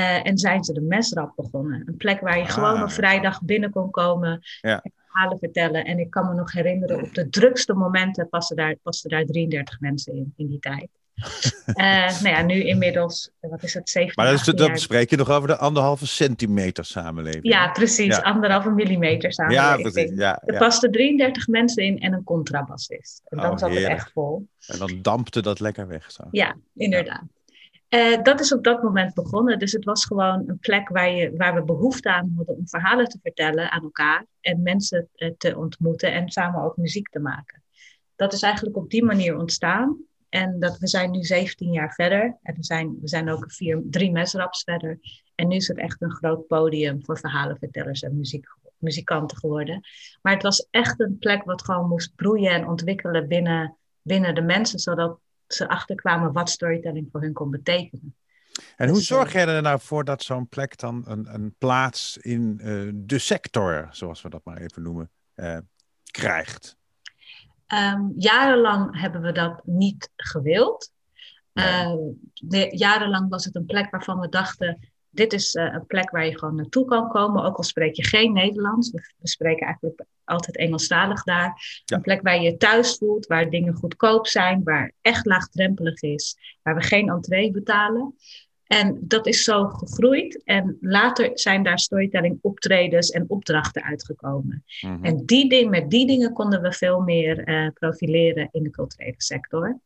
Uh, 0.00 0.26
en 0.26 0.38
zijn 0.38 0.64
ze 0.64 0.72
de 0.72 0.80
mesrap 0.80 1.32
begonnen. 1.36 1.82
Een 1.86 1.96
plek 1.96 2.20
waar 2.20 2.38
je 2.38 2.44
ah. 2.44 2.50
gewoon 2.50 2.82
op 2.82 2.90
vrijdag 2.90 3.42
binnen 3.42 3.70
kon 3.70 3.90
komen. 3.90 4.40
Ja. 4.60 4.80
En 4.82 4.92
verhalen 5.06 5.38
vertellen. 5.38 5.84
En 5.84 5.98
ik 5.98 6.10
kan 6.10 6.28
me 6.28 6.34
nog 6.34 6.52
herinneren, 6.52 7.02
op 7.02 7.14
de 7.14 7.28
drukste 7.28 7.74
momenten 7.74 8.28
passen 8.28 8.56
daar, 8.56 8.76
pasten 8.82 9.10
daar 9.10 9.24
33 9.24 9.80
mensen 9.80 10.14
in, 10.14 10.32
in 10.36 10.46
die 10.46 10.58
tijd. 10.58 10.88
uh, 11.66 11.74
nou 12.22 12.28
ja, 12.28 12.42
nu 12.42 12.64
inmiddels, 12.64 13.30
wat 13.40 13.62
is 13.62 13.74
het, 13.74 13.88
17 13.88 14.24
Maar 14.24 14.44
dat, 14.44 14.56
dat 14.56 14.80
spreek 14.80 15.10
je 15.10 15.16
nog 15.16 15.30
over 15.30 15.48
de 15.48 15.56
anderhalve 15.56 16.06
centimeter 16.06 16.84
samenleving. 16.84 17.44
Ja, 17.48 17.70
precies, 17.70 18.16
ja. 18.16 18.22
anderhalve 18.22 18.70
millimeter 18.70 19.32
samenleving. 19.32 19.76
Ja, 19.76 19.90
precies. 19.90 20.18
Ja, 20.18 20.42
er 20.44 20.58
pasten 20.58 20.92
33 20.92 21.46
mensen 21.46 21.84
in 21.84 22.00
en 22.00 22.12
een 22.12 22.24
contrabassist. 22.24 23.22
En 23.24 23.38
dan 23.38 23.50
oh, 23.50 23.58
zat 23.58 23.70
het 23.70 23.82
echt 23.82 24.10
vol. 24.12 24.46
En 24.66 24.78
dan 24.78 24.98
dampte 25.02 25.42
dat 25.42 25.60
lekker 25.60 25.86
weg. 25.86 26.10
Zo. 26.10 26.22
Ja, 26.30 26.56
inderdaad. 26.74 27.22
Uh, 27.90 28.22
dat 28.22 28.40
is 28.40 28.52
op 28.52 28.64
dat 28.64 28.82
moment 28.82 29.14
begonnen. 29.14 29.58
Dus 29.58 29.72
het 29.72 29.84
was 29.84 30.04
gewoon 30.04 30.42
een 30.46 30.58
plek 30.58 30.88
waar, 30.88 31.10
je, 31.10 31.36
waar 31.36 31.54
we 31.54 31.62
behoefte 31.62 32.12
aan 32.12 32.32
hadden 32.36 32.56
om 32.56 32.68
verhalen 32.68 33.08
te 33.08 33.18
vertellen 33.22 33.70
aan 33.70 33.82
elkaar 33.82 34.26
en 34.40 34.62
mensen 34.62 35.08
uh, 35.16 35.30
te 35.38 35.56
ontmoeten 35.56 36.12
en 36.12 36.30
samen 36.30 36.62
ook 36.62 36.76
muziek 36.76 37.08
te 37.08 37.18
maken. 37.18 37.62
Dat 38.16 38.32
is 38.32 38.42
eigenlijk 38.42 38.76
op 38.76 38.90
die 38.90 39.04
manier 39.04 39.36
ontstaan. 39.36 39.98
En 40.28 40.60
dat, 40.60 40.78
we 40.78 40.88
zijn 40.88 41.10
nu 41.10 41.22
17 41.22 41.72
jaar 41.72 41.94
verder. 41.94 42.38
En 42.42 42.54
we 42.54 42.64
zijn, 42.64 42.98
we 43.00 43.08
zijn 43.08 43.30
ook 43.30 43.52
vier, 43.52 43.82
drie 43.84 44.10
mesraps 44.10 44.62
verder. 44.62 44.98
En 45.34 45.48
nu 45.48 45.56
is 45.56 45.68
het 45.68 45.78
echt 45.78 46.02
een 46.02 46.14
groot 46.14 46.46
podium 46.46 47.04
voor 47.04 47.18
verhalenvertellers 47.18 48.02
en 48.02 48.20
muzikanten 48.78 49.36
geworden. 49.36 49.80
Maar 50.22 50.32
het 50.32 50.42
was 50.42 50.66
echt 50.70 51.00
een 51.00 51.18
plek 51.18 51.44
wat 51.44 51.64
gewoon 51.64 51.88
moest 51.88 52.14
broeien 52.14 52.50
en 52.50 52.68
ontwikkelen 52.68 53.28
binnen, 53.28 53.76
binnen 54.02 54.34
de 54.34 54.42
mensen. 54.42 54.78
Zodat 54.78 55.18
ze 55.54 55.68
achterkwamen 55.68 56.32
wat 56.32 56.50
storytelling 56.50 57.08
voor 57.10 57.20
hun 57.20 57.32
kon 57.32 57.50
betekenen. 57.50 58.14
En 58.76 58.88
hoe 58.88 58.96
dus, 58.96 59.06
zorg 59.06 59.28
eh, 59.28 59.32
jij 59.32 59.54
er 59.54 59.62
nou 59.62 59.80
voor 59.80 60.04
dat 60.04 60.22
zo'n 60.22 60.48
plek 60.48 60.78
dan 60.78 61.02
een, 61.06 61.34
een 61.34 61.54
plaats 61.58 62.16
in 62.16 62.58
uh, 62.62 62.90
de 62.94 63.18
sector, 63.18 63.88
zoals 63.90 64.22
we 64.22 64.28
dat 64.28 64.44
maar 64.44 64.56
even 64.58 64.82
noemen, 64.82 65.10
uh, 65.36 65.58
krijgt? 66.10 66.76
Um, 67.74 68.12
jarenlang 68.16 69.00
hebben 69.00 69.20
we 69.20 69.32
dat 69.32 69.60
niet 69.64 70.10
gewild. 70.16 70.92
Uh, 71.52 71.94
de, 72.34 72.76
jarenlang 72.76 73.28
was 73.28 73.44
het 73.44 73.54
een 73.54 73.66
plek 73.66 73.90
waarvan 73.90 74.20
we 74.20 74.28
dachten: 74.28 74.92
dit 75.10 75.32
is 75.32 75.54
uh, 75.54 75.64
een 75.64 75.86
plek 75.86 76.10
waar 76.10 76.26
je 76.26 76.38
gewoon 76.38 76.54
naartoe 76.54 76.84
kan 76.84 77.08
komen, 77.08 77.44
ook 77.44 77.56
al 77.56 77.62
spreek 77.62 77.94
je 77.94 78.04
geen 78.04 78.32
Nederlands. 78.32 78.90
We, 78.90 79.12
we 79.18 79.28
spreken 79.28 79.66
eigenlijk 79.66 80.04
altijd 80.24 80.56
Engelstalig 80.56 81.22
daar. 81.22 81.82
Ja. 81.84 81.96
Een 81.96 82.02
plek 82.02 82.22
waar 82.22 82.36
je 82.36 82.42
je 82.42 82.56
thuis 82.56 82.96
voelt, 82.96 83.26
waar 83.26 83.50
dingen 83.50 83.74
goedkoop 83.74 84.26
zijn, 84.26 84.62
waar 84.64 84.92
echt 85.00 85.26
laagdrempelig 85.26 86.02
is, 86.02 86.36
waar 86.62 86.74
we 86.74 86.82
geen 86.82 87.08
entree 87.08 87.50
betalen. 87.50 88.14
En 88.70 88.98
dat 89.00 89.26
is 89.26 89.44
zo 89.44 89.68
gegroeid. 89.68 90.42
En 90.44 90.76
later 90.80 91.30
zijn 91.34 91.62
daar 91.62 91.78
storytelling 91.78 92.38
optredens 92.42 93.10
en 93.10 93.24
opdrachten 93.28 93.82
uitgekomen. 93.82 94.64
Mm 94.80 94.94
-hmm. 94.94 95.04
En 95.04 95.26
die 95.26 95.48
ding, 95.48 95.70
met 95.70 95.90
die 95.90 96.06
dingen 96.06 96.32
konden 96.32 96.62
we 96.62 96.72
veel 96.72 97.00
meer 97.00 97.48
uh, 97.48 97.70
profileren 97.74 98.48
in 98.52 98.62
de 98.62 98.70
culturele 98.70 99.14
sector. 99.16 99.80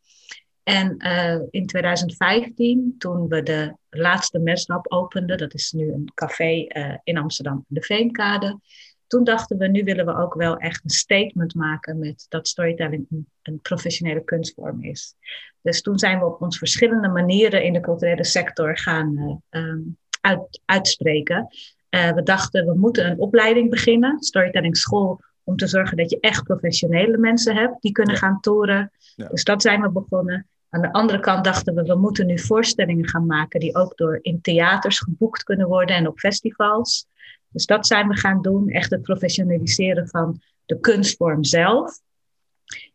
En 0.65 0.95
uh, 0.99 1.41
in 1.51 1.67
2015, 1.67 2.95
toen 2.99 3.29
we 3.29 3.43
de 3.43 3.77
laatste 3.91 4.39
mesnap 4.39 4.93
openden, 4.93 5.39
dat 5.39 5.55
is 5.55 5.73
nu 5.73 5.93
een 5.93 6.11
café 6.15 6.67
uh, 6.69 6.97
in 7.03 7.17
Amsterdam, 7.17 7.65
de 7.69 7.83
Veenkade, 7.83 8.61
toen 9.07 9.25
dachten 9.25 9.59
we, 9.59 9.69
nu 9.69 9.85
willen 9.85 10.07
we 10.07 10.17
ook 10.17 10.35
wel 10.35 10.57
echt 10.57 10.85
een 10.85 10.91
statement 10.91 11.55
maken 11.55 11.99
met 11.99 12.27
dat 12.29 12.49
storytelling 12.49 13.07
een, 13.11 13.27
een 13.43 13.61
professionele 13.61 14.25
kunstvorm 14.25 14.85
is. 14.85 15.15
Dus 15.61 15.83
toen 15.83 15.99
zijn 15.99 16.19
we 16.19 16.27
op 16.27 16.41
ons 16.41 16.59
verschillende 16.59 17.09
manieren 17.09 17.65
in 17.65 17.73
de 17.73 17.81
culturele 17.81 18.25
sector 18.25 18.79
gaan 18.79 19.41
uh, 19.51 19.63
um, 19.63 19.99
uit, 20.21 20.61
uitspreken. 20.65 21.49
We 21.89 22.21
dachten, 22.25 22.67
we 22.67 22.79
moeten 22.79 23.11
een 23.11 23.19
opleiding 23.19 23.71
beginnen, 23.71 24.23
storytelling 24.23 24.77
school, 24.77 25.21
om 25.45 25.57
te 25.57 25.67
zorgen 25.67 25.97
dat 25.97 26.11
je 26.11 26.21
echt 26.21 26.43
professionele 26.43 27.19
mensen 27.19 27.57
hebt 27.57 27.83
die 27.83 27.93
kunnen 27.93 28.15
ja. 28.15 28.21
gaan 28.21 28.41
toren. 28.41 28.91
Ja. 29.17 29.29
Dus 29.29 29.45
dat 29.45 29.63
zijn 29.63 29.81
we 29.81 29.91
begonnen. 29.91 30.47
Aan 30.75 30.83
de 30.83 30.93
andere 30.93 31.21
kant 31.21 31.45
dachten 31.45 31.75
we, 31.75 31.83
we 31.83 31.95
moeten 31.95 32.27
nu 32.27 32.39
voorstellingen 32.39 33.09
gaan 33.09 33.27
maken 33.27 33.61
die 33.61 33.75
ook 33.75 33.97
door 33.97 34.19
in 34.23 34.41
theaters 34.41 34.99
geboekt 34.99 35.43
kunnen 35.43 35.69
worden 35.69 35.97
en 35.97 36.09
op 36.09 36.19
festivals. 36.19 37.07
Dus 37.49 37.67
dat 37.67 37.87
zijn 37.87 38.09
we 38.09 38.17
gaan 38.17 38.43
doen, 38.43 38.69
echt 38.69 38.91
het 38.91 39.03
professionaliseren 39.03 40.09
van 40.09 40.41
de 40.67 40.81
kunstvorm 40.81 41.45
zelf. 41.45 42.01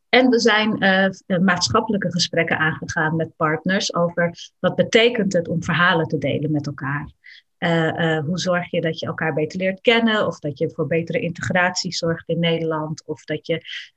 En 0.09 0.29
we 0.29 0.39
zijn 0.39 0.83
uh, 1.27 1.39
maatschappelijke 1.39 2.11
gesprekken 2.11 2.57
aangegaan 2.57 3.15
met 3.15 3.35
partners 3.35 3.93
over 3.93 4.51
wat 4.59 4.75
betekent 4.75 5.33
het 5.33 5.47
om 5.47 5.63
verhalen 5.63 6.07
te 6.07 6.17
delen 6.17 6.51
met 6.51 6.67
elkaar. 6.67 7.11
Uh, 7.59 7.85
uh, 7.85 8.19
hoe 8.25 8.39
zorg 8.39 8.71
je 8.71 8.81
dat 8.81 8.99
je 8.99 9.05
elkaar 9.05 9.33
beter 9.33 9.59
leert 9.59 9.81
kennen, 9.81 10.27
of 10.27 10.39
dat 10.39 10.57
je 10.57 10.69
voor 10.69 10.87
betere 10.87 11.19
integratie 11.19 11.93
zorgt 11.93 12.29
in 12.29 12.39
Nederland, 12.39 13.03
of 13.05 13.23
dat 13.23 13.47
je. 13.47 13.87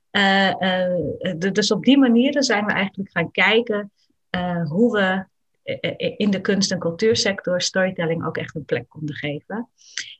De, 1.37 1.49
dus 1.51 1.71
op 1.71 1.83
die 1.83 1.97
manieren 1.97 2.43
zijn 2.43 2.65
we 2.65 2.71
eigenlijk 2.71 3.11
gaan 3.11 3.31
kijken 3.31 3.91
hoe 4.67 4.91
we 4.91 5.25
in 6.17 6.29
de 6.29 6.41
kunst- 6.41 6.71
en 6.71 6.79
cultuursector 6.79 7.61
storytelling 7.61 8.25
ook 8.25 8.37
echt 8.37 8.55
een 8.55 8.65
plek 8.65 8.89
konden 8.89 9.15
geven. 9.15 9.69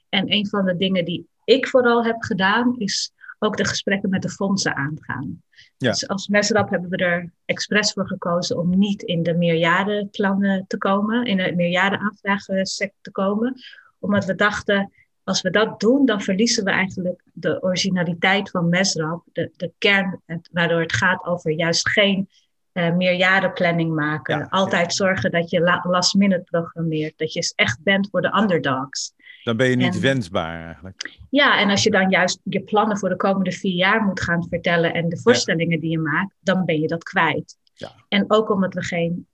En 0.10 0.34
een 0.34 0.48
van 0.48 0.66
de 0.66 0.78
dingen 0.78 1.06
die 1.06 1.28
ik 1.44 1.68
vooral 1.68 2.06
heb 2.06 2.22
gedaan, 2.22 2.76
is 2.78 3.12
ook 3.44 3.58
de 3.58 3.66
gesprekken 3.66 4.10
met 4.10 4.22
de 4.22 4.30
fondsen 4.30 4.76
aangaan. 4.76 5.42
Ja. 5.78 5.90
Dus 5.90 6.08
als 6.08 6.28
Mesrap 6.28 6.70
hebben 6.70 6.90
we 6.90 6.98
er 6.98 7.32
expres 7.46 7.94
voor 7.94 8.08
gekozen 8.08 8.58
om 8.58 8.78
niet 8.78 9.02
in 9.02 9.24
de 9.24 9.34
meerjarenplannen 9.34 10.66
te 10.68 10.78
komen, 10.78 11.26
in 11.26 11.38
de 11.38 11.54
meerjarenaanvragensector 11.56 13.02
te 13.02 13.12
komen. 13.12 13.62
Omdat 14.00 14.26
we 14.26 14.36
dachten, 14.36 14.92
als 15.24 15.42
we 15.42 15.50
dat 15.50 15.80
doen, 15.80 16.06
dan 16.06 16.22
verliezen 16.22 16.64
we 16.64 16.72
eigenlijk 16.72 17.22
de 17.34 17.62
originaliteit 17.62 18.50
van 18.50 18.70
Mesrap, 18.70 19.24
de, 19.32 19.52
de 19.56 19.72
kern, 19.78 20.22
waardoor 20.52 20.82
het 20.82 20.94
gaat 20.94 21.26
over 21.26 21.52
juist 21.52 21.90
geen 21.90 22.30
uh, 22.74 22.96
meerjarenplanning 22.96 23.96
maken. 23.96 24.38
Ja, 24.38 24.48
Altijd 24.50 24.86
ja. 24.86 25.06
zorgen 25.06 25.32
dat 25.32 25.50
je 25.50 25.82
last 25.84 26.14
minute 26.14 26.44
programmeert, 26.44 27.18
dat 27.18 27.34
je 27.34 27.54
echt 27.56 27.84
bent 27.84 28.08
voor 28.12 28.22
de 28.22 28.38
underdogs. 28.38 29.14
Dan 29.44 29.58
ben 29.58 29.70
je 29.70 29.76
niet 29.76 29.96
en, 29.96 30.02
wensbaar 30.02 30.66
eigenlijk. 30.66 31.20
Ja, 31.30 31.60
en 31.60 31.70
als 31.70 31.84
je 31.84 31.90
dan 31.90 32.10
juist 32.10 32.40
je 32.44 32.62
plannen 32.62 32.98
voor 32.98 33.10
de 33.10 33.16
komende 33.16 33.52
vier 33.52 33.76
jaar 33.76 34.04
moet 34.04 34.22
gaan 34.22 34.48
vertellen 34.50 34.94
en 34.94 35.10
de 35.10 35.20
voorstellingen 35.20 35.76
ja. 35.76 35.80
die 35.80 35.90
je 35.90 36.00
maakt, 36.00 36.36
dan 36.40 36.66
ben 36.66 36.80
je 36.80 36.88
dat 36.88 37.04
kwijt. 37.04 37.58
Ja. 37.74 37.92
En 38.08 38.26
ook 38.28 38.50
omdat 38.50 38.74
we 38.74 38.84
geen 38.84 39.28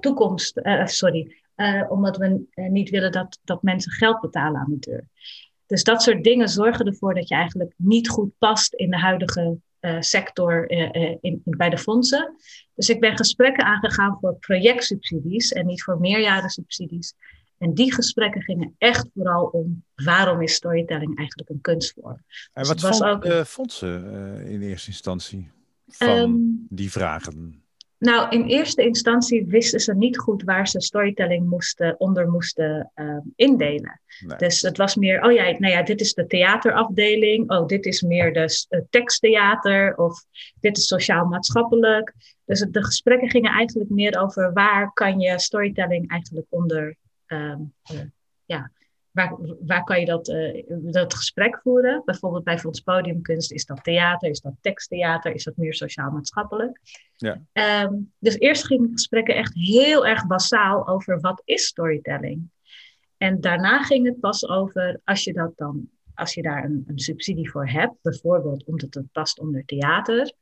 toekomst, 0.00 0.60
sorry, 0.84 1.36
omdat 1.88 2.16
we 2.16 2.46
niet 2.54 2.90
willen 2.90 3.12
dat, 3.12 3.38
dat 3.44 3.62
mensen 3.62 3.92
geld 3.92 4.20
betalen 4.20 4.60
aan 4.60 4.70
de 4.70 4.90
deur. 4.90 5.08
Dus 5.66 5.84
dat 5.84 6.02
soort 6.02 6.24
dingen 6.24 6.48
zorgen 6.48 6.86
ervoor 6.86 7.14
dat 7.14 7.28
je 7.28 7.34
eigenlijk 7.34 7.72
niet 7.76 8.08
goed 8.08 8.38
past 8.38 8.74
in 8.74 8.90
de 8.90 8.98
huidige 8.98 9.58
sector 10.00 10.70
in, 11.20 11.42
bij 11.44 11.70
de 11.70 11.78
fondsen. 11.78 12.36
Dus 12.74 12.88
ik 12.88 13.00
ben 13.00 13.16
gesprekken 13.16 13.64
aangegaan 13.64 14.18
voor 14.20 14.36
projectsubsidies 14.38 15.52
en 15.52 15.66
niet 15.66 15.82
voor 15.82 16.00
meerjarensubsidies. 16.00 17.14
En 17.58 17.74
die 17.74 17.94
gesprekken 17.94 18.42
gingen 18.42 18.74
echt 18.78 19.08
vooral 19.14 19.44
om 19.44 19.84
waarom 19.94 20.42
is 20.42 20.54
storytelling 20.54 21.18
eigenlijk 21.18 21.48
een 21.50 21.60
kunstvorm. 21.60 22.22
En 22.52 22.62
dus 22.62 22.68
wat 22.68 22.80
was 22.80 23.02
ook 23.02 23.22
de 23.22 23.44
fondsen 23.44 24.40
in 24.46 24.62
eerste 24.62 24.90
instantie 24.90 25.50
van 25.86 26.08
ehm, 26.08 26.34
die 26.68 26.90
vragen? 26.90 27.64
Nou, 27.98 28.28
in 28.28 28.46
eerste 28.46 28.82
instantie 28.82 29.46
wisten 29.46 29.80
ze 29.80 29.94
niet 29.94 30.18
goed 30.18 30.42
waar 30.42 30.68
ze 30.68 30.80
storytelling 30.80 31.48
moesten, 31.48 32.00
onder 32.00 32.28
moesten 32.30 32.92
uh, 32.94 33.18
indelen. 33.36 34.00
Dus 34.36 34.60
het 34.60 34.76
was 34.76 34.94
meer, 34.94 35.22
oh 35.22 35.32
ja, 35.32 35.42
nou 35.42 35.72
ja, 35.72 35.82
dit 35.82 36.00
is 36.00 36.14
de 36.14 36.26
theaterafdeling, 36.26 37.50
oh, 37.50 37.66
dit 37.66 37.86
is 37.86 38.02
meer 38.02 38.32
de 38.32 38.66
uh, 38.70 38.80
teksttheater, 38.90 39.96
of 39.96 40.24
dit 40.60 40.76
is 40.76 40.86
sociaal-maatschappelijk. 40.86 42.12
Dus 42.44 42.60
de 42.70 42.84
gesprekken 42.84 43.30
gingen 43.30 43.52
eigenlijk 43.52 43.90
meer 43.90 44.18
over 44.18 44.52
waar 44.52 44.92
kan 44.92 45.20
je 45.20 45.38
storytelling 45.38 46.10
eigenlijk 46.10 46.46
onder 46.48 46.96
ja, 48.44 48.70
waar, 49.10 49.36
waar 49.66 49.84
kan 49.84 50.00
je 50.00 50.06
dat, 50.06 50.28
uh, 50.28 50.64
dat 50.68 51.14
gesprek 51.14 51.60
voeren? 51.62 52.02
Bijvoorbeeld 52.04 52.44
bij 52.44 52.58
Fonds 52.58 52.80
Podiumkunst, 52.80 53.52
is 53.52 53.64
dat 53.64 53.84
theater, 53.84 54.30
is 54.30 54.40
dat 54.40 54.52
teksttheater, 54.60 55.34
is 55.34 55.44
dat 55.44 55.56
meer 55.56 55.74
sociaal-maatschappelijk? 55.74 56.80
Ja. 57.16 57.42
Um, 57.82 58.12
dus 58.18 58.38
eerst 58.38 58.66
gingen 58.66 58.90
gesprekken 58.92 59.36
echt 59.36 59.54
heel 59.54 60.06
erg 60.06 60.26
basaal 60.26 60.88
over 60.88 61.20
wat 61.20 61.42
is 61.44 61.66
storytelling? 61.66 62.50
En 63.16 63.40
daarna 63.40 63.82
ging 63.82 64.06
het 64.06 64.20
pas 64.20 64.48
over, 64.48 65.00
als 65.04 65.24
je, 65.24 65.32
dat 65.32 65.52
dan, 65.56 65.90
als 66.14 66.34
je 66.34 66.42
daar 66.42 66.64
een, 66.64 66.84
een 66.86 66.98
subsidie 66.98 67.50
voor 67.50 67.68
hebt, 67.68 67.94
bijvoorbeeld 68.02 68.64
omdat 68.64 68.94
het 68.94 69.12
past 69.12 69.38
onder 69.38 69.64
theater, 69.64 70.32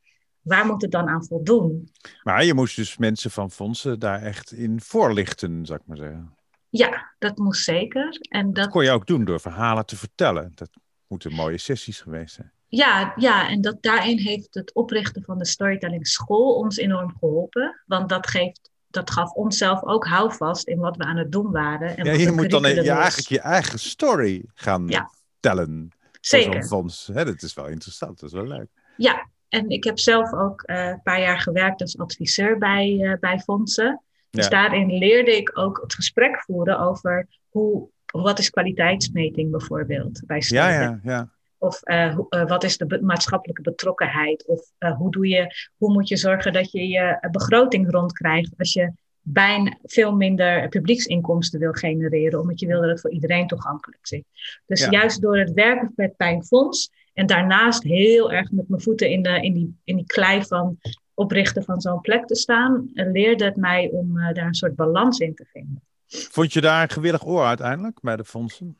waar 0.41 0.67
moet 0.67 0.83
het 0.83 0.91
dan 0.91 1.09
aan 1.09 1.25
voldoen? 1.25 1.89
Maar 2.23 2.45
je 2.45 2.55
moest 2.55 2.77
dus 2.77 2.97
mensen 2.97 3.31
van 3.31 3.51
fondsen 3.51 3.99
daar 3.99 4.23
echt 4.23 4.53
in 4.53 4.81
voorlichten, 4.81 5.67
zou 5.67 5.79
ik 5.81 5.87
maar 5.87 5.97
zeggen. 5.97 6.35
Ja, 6.77 7.15
dat 7.19 7.39
moest 7.39 7.65
zeker. 7.65 8.17
En 8.29 8.47
dat... 8.47 8.55
dat 8.55 8.69
kon 8.69 8.85
je 8.85 8.91
ook 8.91 9.07
doen 9.07 9.25
door 9.25 9.41
verhalen 9.41 9.87
te 9.87 9.97
vertellen. 9.97 10.53
Dat 10.55 10.71
moeten 11.07 11.33
mooie 11.33 11.59
sessies 11.59 12.01
geweest 12.01 12.35
zijn. 12.35 12.53
Ja, 12.69 13.13
ja, 13.17 13.49
en 13.49 13.61
dat, 13.61 13.83
daarin 13.83 14.19
heeft 14.19 14.55
het 14.55 14.75
oprichten 14.75 15.23
van 15.23 15.39
de 15.39 15.47
Storytelling 15.47 16.07
School 16.07 16.55
ons 16.55 16.77
enorm 16.77 17.17
geholpen. 17.19 17.83
Want 17.87 18.09
dat, 18.09 18.27
geeft, 18.27 18.71
dat 18.87 19.11
gaf 19.11 19.33
onszelf 19.33 19.83
ook 19.83 20.07
houvast 20.07 20.69
in 20.69 20.79
wat 20.79 20.97
we 20.97 21.05
aan 21.05 21.17
het 21.17 21.33
doen 21.33 21.51
waren. 21.51 21.97
En 21.97 22.05
ja, 22.05 22.13
je 22.13 22.33
moet 22.33 22.51
dan 22.51 22.63
je 22.63 22.91
eigenlijk 22.91 23.29
je 23.29 23.41
eigen 23.41 23.79
story 23.79 24.45
gaan 24.55 25.09
tellen. 25.41 25.91
Zeker. 26.21 26.65
Fonds. 26.65 27.11
Hè, 27.13 27.25
dat 27.25 27.43
is 27.43 27.55
wel 27.55 27.67
interessant, 27.67 28.21
dat 28.21 28.29
is 28.29 28.35
wel 28.35 28.47
leuk. 28.47 28.69
Ja, 28.97 29.29
en 29.49 29.69
ik 29.69 29.85
heb 29.85 29.99
zelf 29.99 30.33
ook 30.33 30.63
uh, 30.67 30.87
een 30.87 31.03
paar 31.03 31.21
jaar 31.21 31.41
gewerkt 31.41 31.81
als 31.81 31.99
adviseur 31.99 32.59
bij, 32.59 32.91
uh, 32.91 33.19
bij 33.21 33.39
fondsen. 33.39 34.03
Dus 34.35 34.49
daarin 34.49 34.99
leerde 34.99 35.37
ik 35.37 35.59
ook 35.59 35.81
het 35.83 35.95
gesprek 35.95 36.43
voeren 36.43 36.79
over 36.79 37.29
hoe, 37.49 37.89
wat 38.07 38.39
is 38.39 38.51
kwaliteitsmeting 38.51 39.51
bijvoorbeeld 39.51 40.23
bij 40.27 40.41
studenten. 40.41 40.81
Ja, 40.81 41.01
ja, 41.03 41.13
ja. 41.13 41.33
Of 41.59 41.81
uh, 41.85 42.17
wat 42.29 42.65
is 42.65 42.77
de 42.77 42.99
maatschappelijke 43.03 43.63
betrokkenheid? 43.63 44.47
Of 44.47 44.71
uh, 44.79 44.97
hoe, 44.97 45.11
doe 45.11 45.29
je, 45.29 45.55
hoe 45.77 45.93
moet 45.93 46.09
je 46.09 46.17
zorgen 46.17 46.53
dat 46.53 46.73
je 46.73 46.89
je 46.89 47.29
begroting 47.31 47.91
rondkrijgt 47.91 48.53
als 48.57 48.73
je 48.73 48.93
bijna 49.21 49.77
veel 49.83 50.17
minder 50.17 50.69
publieksinkomsten 50.69 51.61
wil 51.61 51.73
genereren, 51.73 52.41
omdat 52.41 52.61
je 52.61 52.67
wil 52.67 52.81
dat 52.81 52.91
het 52.91 53.01
voor 53.01 53.11
iedereen 53.11 53.47
toegankelijk 53.47 53.99
is. 54.03 54.23
Dus 54.67 54.87
juist 54.87 55.21
door 55.21 55.39
het 55.39 55.53
werken 55.53 55.93
met 55.97 56.17
Pijn 56.17 56.45
Fonds 56.45 56.91
en 57.13 57.27
daarnaast 57.27 57.83
heel 57.83 58.33
erg 58.33 58.51
met 58.51 58.69
mijn 58.69 58.83
voeten 58.83 59.11
in, 59.11 59.23
de, 59.23 59.41
in, 59.41 59.53
die, 59.53 59.81
in 59.85 59.97
die 59.97 60.07
klei 60.07 60.43
van 60.43 60.79
oprichten 61.15 61.65
van 61.65 61.81
zo'n 61.81 62.01
plek 62.01 62.27
te 62.27 62.35
staan, 62.35 62.91
leerde 62.93 63.45
het 63.45 63.57
mij 63.57 63.89
om 63.93 64.17
uh, 64.17 64.33
daar 64.33 64.47
een 64.47 64.55
soort 64.55 64.75
balans 64.75 65.19
in 65.19 65.35
te 65.35 65.45
vinden. 65.53 65.83
Vond 66.07 66.53
je 66.53 66.61
daar 66.61 66.83
een 66.83 66.91
gewillig 66.91 67.27
oor 67.27 67.45
uiteindelijk 67.45 68.01
bij 68.01 68.17
de 68.17 68.25
fondsen? 68.25 68.77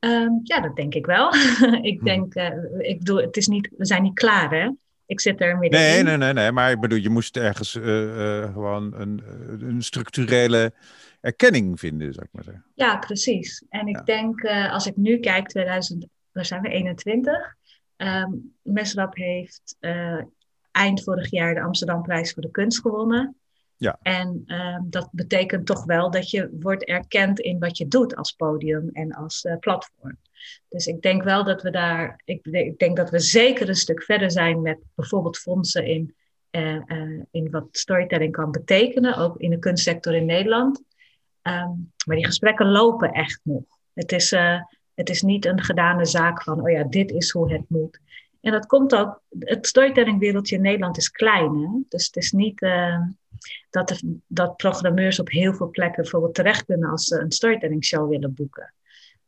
Um, 0.00 0.40
ja, 0.42 0.60
dat 0.60 0.76
denk 0.76 0.94
ik 0.94 1.06
wel. 1.06 1.34
ik 1.92 1.98
hm. 1.98 2.04
denk, 2.04 2.34
uh, 2.34 2.48
ik 2.78 2.98
bedoel, 2.98 3.16
het 3.16 3.36
is 3.36 3.46
niet, 3.46 3.70
we 3.76 3.86
zijn 3.86 4.02
niet 4.02 4.14
klaar 4.14 4.50
hè. 4.50 4.70
Ik 5.06 5.20
zit 5.20 5.40
er 5.40 5.58
middenin. 5.58 5.86
Nee, 5.86 6.02
nee, 6.02 6.16
nee, 6.16 6.32
nee. 6.32 6.52
Maar 6.52 6.70
ik 6.70 6.80
bedoel, 6.80 6.98
je 6.98 7.10
moest 7.10 7.36
ergens 7.36 7.74
uh, 7.74 8.52
gewoon 8.52 8.94
een, 8.94 9.22
een 9.60 9.82
structurele 9.82 10.72
erkenning 11.20 11.80
vinden, 11.80 12.12
zou 12.12 12.26
ik 12.26 12.32
maar 12.32 12.44
zeggen. 12.44 12.64
Ja, 12.74 12.96
precies. 12.96 13.64
En 13.68 13.86
ik 13.86 13.96
ja. 13.96 14.02
denk, 14.02 14.44
als 14.70 14.86
ik 14.86 14.96
nu 14.96 15.18
kijk, 15.18 15.48
2000, 15.48 16.06
waar 16.32 16.44
zijn 16.44 16.62
we, 16.62 16.68
21. 16.68 17.34
Um, 17.34 17.46
ehm, 17.96 18.30
Mesrap 18.62 19.14
heeft 19.16 19.76
eind 20.72 21.02
vorig 21.02 21.30
jaar 21.30 21.54
de 21.54 21.62
Amsterdamprijs 21.62 22.32
voor 22.32 22.42
de 22.42 22.50
kunst 22.50 22.80
gewonnen. 22.80 23.40
Ja. 23.80 23.98
En 24.02 24.42
uh, 24.46 24.78
dat 24.84 25.08
betekent 25.12 25.66
toch 25.66 25.84
wel 25.84 26.10
dat 26.10 26.30
je 26.30 26.56
wordt 26.60 26.84
erkend 26.84 27.40
in 27.40 27.58
wat 27.58 27.78
je 27.78 27.88
doet 27.88 28.16
als 28.16 28.32
podium 28.32 28.88
en 28.92 29.12
als 29.12 29.44
uh, 29.44 29.56
platform. 29.56 30.16
Dus 30.68 30.86
ik 30.86 31.02
denk 31.02 31.22
wel 31.22 31.44
dat 31.44 31.62
we 31.62 31.70
daar, 31.70 32.20
ik, 32.24 32.46
ik, 32.46 32.78
denk 32.78 32.96
dat 32.96 33.10
we 33.10 33.18
zeker 33.18 33.68
een 33.68 33.74
stuk 33.74 34.02
verder 34.02 34.30
zijn 34.30 34.62
met 34.62 34.78
bijvoorbeeld 34.94 35.38
fondsen 35.38 35.84
in, 35.86 36.14
uh, 36.50 37.20
in 37.30 37.50
wat 37.50 37.66
storytelling 37.70 38.32
kan 38.32 38.50
betekenen, 38.50 39.16
ook 39.16 39.36
in 39.36 39.50
de 39.50 39.58
kunstsector 39.58 40.14
in 40.14 40.26
Nederland. 40.26 40.82
Um, 41.42 41.92
maar 42.06 42.16
die 42.16 42.26
gesprekken 42.26 42.66
lopen 42.66 43.12
echt 43.12 43.40
nog. 43.42 43.62
Het 43.92 44.12
is, 44.12 44.30
het 44.94 45.10
is 45.10 45.22
niet 45.22 45.44
een 45.44 45.62
gedane 45.62 46.04
zaak 46.04 46.42
van, 46.42 46.60
oh 46.60 46.70
ja, 46.70 46.84
dit 46.84 47.10
is 47.10 47.30
hoe 47.30 47.52
het 47.52 47.64
moet. 47.68 48.00
En 48.40 48.52
dat 48.52 48.66
komt 48.66 48.94
ook, 48.94 49.22
het 49.38 49.66
storytellingwereldje 49.66 50.56
in 50.56 50.62
Nederland 50.62 50.96
is 50.96 51.10
klein. 51.10 51.56
Hè? 51.56 51.68
Dus 51.88 52.06
het 52.06 52.16
is 52.16 52.32
niet 52.32 52.62
uh, 52.62 53.00
dat, 53.70 53.90
er, 53.90 54.00
dat 54.26 54.56
programmeurs 54.56 55.20
op 55.20 55.30
heel 55.30 55.54
veel 55.54 55.70
plekken 55.70 56.02
bijvoorbeeld 56.02 56.34
terecht 56.34 56.64
kunnen 56.64 56.90
als 56.90 57.04
ze 57.04 57.20
een 57.20 57.32
storytelling 57.32 57.84
show 57.84 58.08
willen 58.08 58.34
boeken. 58.34 58.74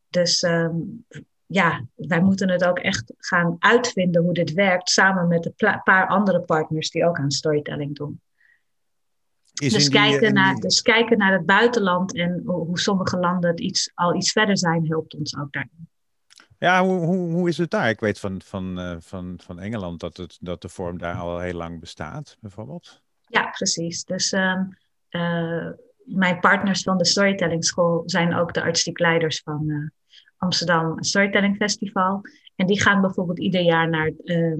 Dus 0.09 0.41
um, 0.41 1.05
ja, 1.45 1.85
wij 1.95 2.21
moeten 2.21 2.49
het 2.49 2.63
ook 2.63 2.79
echt 2.79 3.13
gaan 3.17 3.55
uitvinden 3.59 4.23
hoe 4.23 4.33
dit 4.33 4.53
werkt, 4.53 4.89
samen 4.89 5.27
met 5.27 5.45
een 5.45 5.81
paar 5.83 6.07
andere 6.07 6.41
partners 6.41 6.89
die 6.89 7.05
ook 7.05 7.17
aan 7.17 7.31
storytelling 7.31 7.95
doen. 7.95 8.21
dus, 9.53 9.89
kijken 9.89 10.33
naar, 10.33 10.55
dus 10.55 10.81
kijken 10.81 11.17
naar 11.17 11.33
het 11.33 11.45
buitenland 11.45 12.15
en 12.15 12.41
hoe 12.45 12.79
sommige 12.79 13.17
landen 13.17 13.49
het 13.49 13.59
iets, 13.59 13.91
al 13.93 14.15
iets 14.15 14.31
verder 14.31 14.57
zijn, 14.57 14.87
helpt 14.87 15.15
ons 15.15 15.37
ook 15.37 15.51
daarin. 15.51 15.87
Ja, 16.63 16.83
hoe, 16.83 16.99
hoe, 17.05 17.31
hoe 17.31 17.49
is 17.49 17.57
het 17.57 17.69
daar? 17.69 17.89
Ik 17.89 17.99
weet 17.99 18.19
van, 18.19 18.41
van, 18.41 18.79
uh, 18.79 18.95
van, 18.99 19.39
van 19.43 19.59
Engeland 19.59 19.99
dat, 19.99 20.17
het, 20.17 20.37
dat 20.41 20.61
de 20.61 20.69
vorm 20.69 20.97
daar 20.97 21.15
al 21.15 21.39
heel 21.39 21.53
lang 21.53 21.79
bestaat, 21.79 22.37
bijvoorbeeld. 22.39 23.01
Ja, 23.27 23.49
precies. 23.49 24.03
Dus 24.03 24.31
um, 24.31 24.77
uh, 25.09 25.69
mijn 26.03 26.39
partners 26.39 26.83
van 26.83 26.97
de 26.97 27.05
Storytelling 27.05 27.65
School 27.65 28.03
zijn 28.05 28.35
ook 28.35 28.53
de 28.53 28.61
artistiek 28.61 28.99
leiders 28.99 29.41
van 29.41 29.63
uh, 29.69 29.89
Amsterdam 30.37 31.03
Storytelling 31.03 31.55
Festival. 31.55 32.21
En 32.55 32.65
die 32.65 32.81
gaan 32.81 33.01
bijvoorbeeld 33.01 33.39
ieder 33.39 33.61
jaar 33.61 33.89
naar 33.89 34.11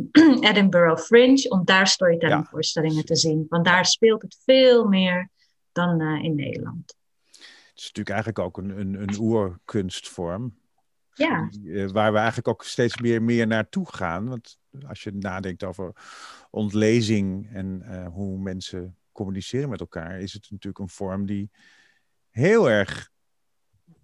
Edinburgh 0.49 1.01
Fringe 1.01 1.49
om 1.49 1.65
daar 1.65 1.87
storytelling 1.87 2.47
voorstellingen 2.47 3.05
te 3.05 3.15
zien. 3.15 3.45
Want 3.49 3.65
daar 3.65 3.85
speelt 3.85 4.21
het 4.21 4.41
veel 4.45 4.87
meer 4.87 5.29
dan 5.71 6.01
in 6.01 6.35
Nederland. 6.35 6.95
Het 7.31 7.81
is 7.81 7.91
natuurlijk 7.91 8.09
eigenlijk 8.09 8.39
ook 8.39 8.57
een, 8.57 8.79
een, 8.79 9.01
een 9.01 9.19
oerkunstvorm. 9.19 10.61
Ja. 11.13 11.49
Eh, 11.65 11.87
waar 11.87 12.11
we 12.11 12.17
eigenlijk 12.17 12.47
ook 12.47 12.63
steeds 12.63 12.97
meer, 12.97 13.21
meer 13.21 13.47
naartoe 13.47 13.93
gaan. 13.93 14.29
Want 14.29 14.57
als 14.87 15.03
je 15.03 15.11
nadenkt 15.11 15.63
over 15.63 15.91
ontlezing 16.49 17.49
en 17.53 17.83
uh, 17.85 18.07
hoe 18.07 18.37
mensen 18.37 18.97
communiceren 19.11 19.69
met 19.69 19.79
elkaar, 19.79 20.19
is 20.19 20.33
het 20.33 20.47
natuurlijk 20.49 20.79
een 20.79 20.89
vorm 20.89 21.25
die 21.25 21.51
heel 22.29 22.69
erg 22.69 23.11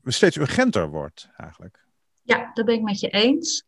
steeds 0.04 0.38
urgenter 0.38 0.90
wordt 0.90 1.30
eigenlijk. 1.36 1.86
Ja, 2.24 2.52
dat 2.54 2.66
ben 2.66 2.76
ik 2.76 2.82
met 2.82 3.00
je 3.00 3.10
eens. 3.10 3.68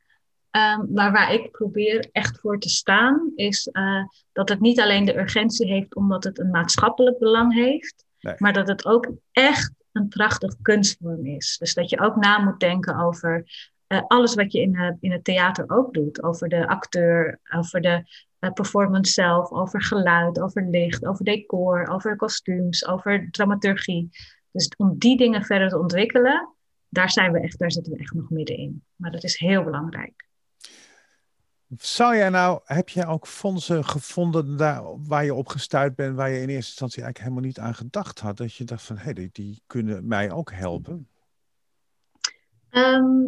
Um, 0.51 0.93
maar 0.93 1.11
waar 1.11 1.33
ik 1.33 1.51
probeer 1.51 2.09
echt 2.11 2.39
voor 2.39 2.59
te 2.59 2.69
staan, 2.69 3.31
is 3.35 3.69
uh, 3.71 4.03
dat 4.31 4.49
het 4.49 4.59
niet 4.59 4.79
alleen 4.79 5.05
de 5.05 5.17
urgentie 5.17 5.67
heeft 5.67 5.95
omdat 5.95 6.23
het 6.23 6.39
een 6.39 6.49
maatschappelijk 6.49 7.19
belang 7.19 7.53
heeft, 7.53 8.05
nee. 8.19 8.35
maar 8.37 8.53
dat 8.53 8.67
het 8.67 8.85
ook 8.85 9.11
echt 9.31 9.80
een 9.91 10.07
prachtig 10.07 10.55
kunstvorm 10.61 11.25
is. 11.25 11.57
Dus 11.57 11.73
dat 11.73 11.89
je 11.89 11.99
ook 11.99 12.15
na 12.15 12.39
moet 12.39 12.59
denken 12.59 12.99
over 12.99 13.45
uh, 13.87 14.01
alles 14.07 14.35
wat 14.35 14.51
je 14.51 14.61
in, 14.61 14.73
uh, 14.73 14.91
in 14.99 15.11
het 15.11 15.23
theater 15.23 15.63
ook 15.67 15.93
doet. 15.93 16.23
Over 16.23 16.49
de 16.49 16.67
acteur, 16.67 17.39
over 17.55 17.81
de 17.81 18.03
uh, 18.39 18.51
performance 18.51 19.11
zelf, 19.11 19.51
over 19.51 19.83
geluid, 19.83 20.39
over 20.41 20.67
licht, 20.69 21.05
over 21.05 21.25
decor, 21.25 21.87
over 21.87 22.15
kostuums, 22.15 22.87
over 22.87 23.27
dramaturgie. 23.31 24.09
Dus 24.51 24.73
om 24.77 24.97
die 24.97 25.17
dingen 25.17 25.43
verder 25.43 25.69
te 25.69 25.79
ontwikkelen, 25.79 26.55
daar, 26.89 27.09
zijn 27.09 27.31
we 27.31 27.39
echt, 27.39 27.59
daar 27.59 27.71
zitten 27.71 27.93
we 27.93 27.99
echt 27.99 28.13
nog 28.13 28.29
middenin. 28.29 28.83
Maar 28.95 29.11
dat 29.11 29.23
is 29.23 29.39
heel 29.39 29.63
belangrijk. 29.63 30.29
Zou 31.77 32.15
jij 32.15 32.29
nou, 32.29 32.61
heb 32.65 32.89
je 32.89 33.05
ook 33.05 33.27
fondsen 33.27 33.85
gevonden 33.85 34.57
daar, 34.57 34.83
waar 35.07 35.23
je 35.25 35.33
op 35.33 35.47
gestuurd 35.47 35.95
bent, 35.95 36.15
waar 36.15 36.29
je 36.29 36.41
in 36.41 36.49
eerste 36.49 36.55
instantie 36.55 37.03
eigenlijk 37.03 37.23
helemaal 37.23 37.49
niet 37.49 37.59
aan 37.59 37.75
gedacht 37.75 38.19
had? 38.19 38.37
Dat 38.37 38.53
je 38.53 38.63
dacht 38.63 38.83
van, 38.83 38.97
hé, 38.97 39.03
hey, 39.03 39.13
die, 39.13 39.29
die, 39.31 39.61
kunnen 39.67 40.07
mij 40.07 40.31
ook 40.31 40.51
helpen? 40.51 41.07
Ehm, 42.69 43.23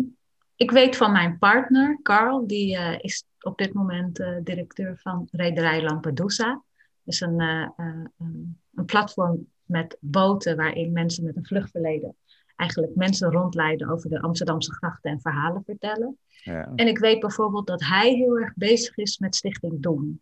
ik 0.56 0.72
weet 0.72 0.98
van 0.98 1.12
mijn 1.12 1.38
partner, 1.38 2.00
Carl, 2.02 2.48
die 2.48 2.76
uh, 2.76 3.00
is 3.00 3.26
op 3.40 3.58
dit 3.58 3.74
moment 3.74 4.20
uh, 4.20 4.38
directeur 4.44 4.98
van 4.98 5.28
Rederij 5.32 5.84
Lampedusa. 5.84 6.64
Is 7.04 7.22
een, 7.22 7.42
uh, 7.42 7.68
een 8.18 8.86
platform 8.86 9.48
met 9.66 9.98
boten 10.00 10.56
waarin 10.56 10.92
mensen 10.92 11.24
met 11.24 11.36
een 11.36 11.46
vluchtverleden 11.46 12.16
eigenlijk 12.55 12.95
mensen 12.95 13.31
rondleiden 13.31 13.89
over 13.89 14.10
de 14.10 14.22
Amsterdamse 14.22 14.74
grachten 14.74 15.12
en 15.12 15.22
verhalen 15.22 15.63
vertellen. 15.63 16.17
Ja. 16.27 16.72
En 16.75 16.88
ik 16.88 16.98
weet 16.98 17.19
bijvoorbeeld 17.19 17.67
dat 17.67 17.83
hij 17.83 18.13
heel 18.13 18.39
erg 18.39 18.53
bezig 18.55 18.98
is 18.98 19.17
met 19.17 19.36
Stichting 19.36 19.81
Doen. 19.81 20.22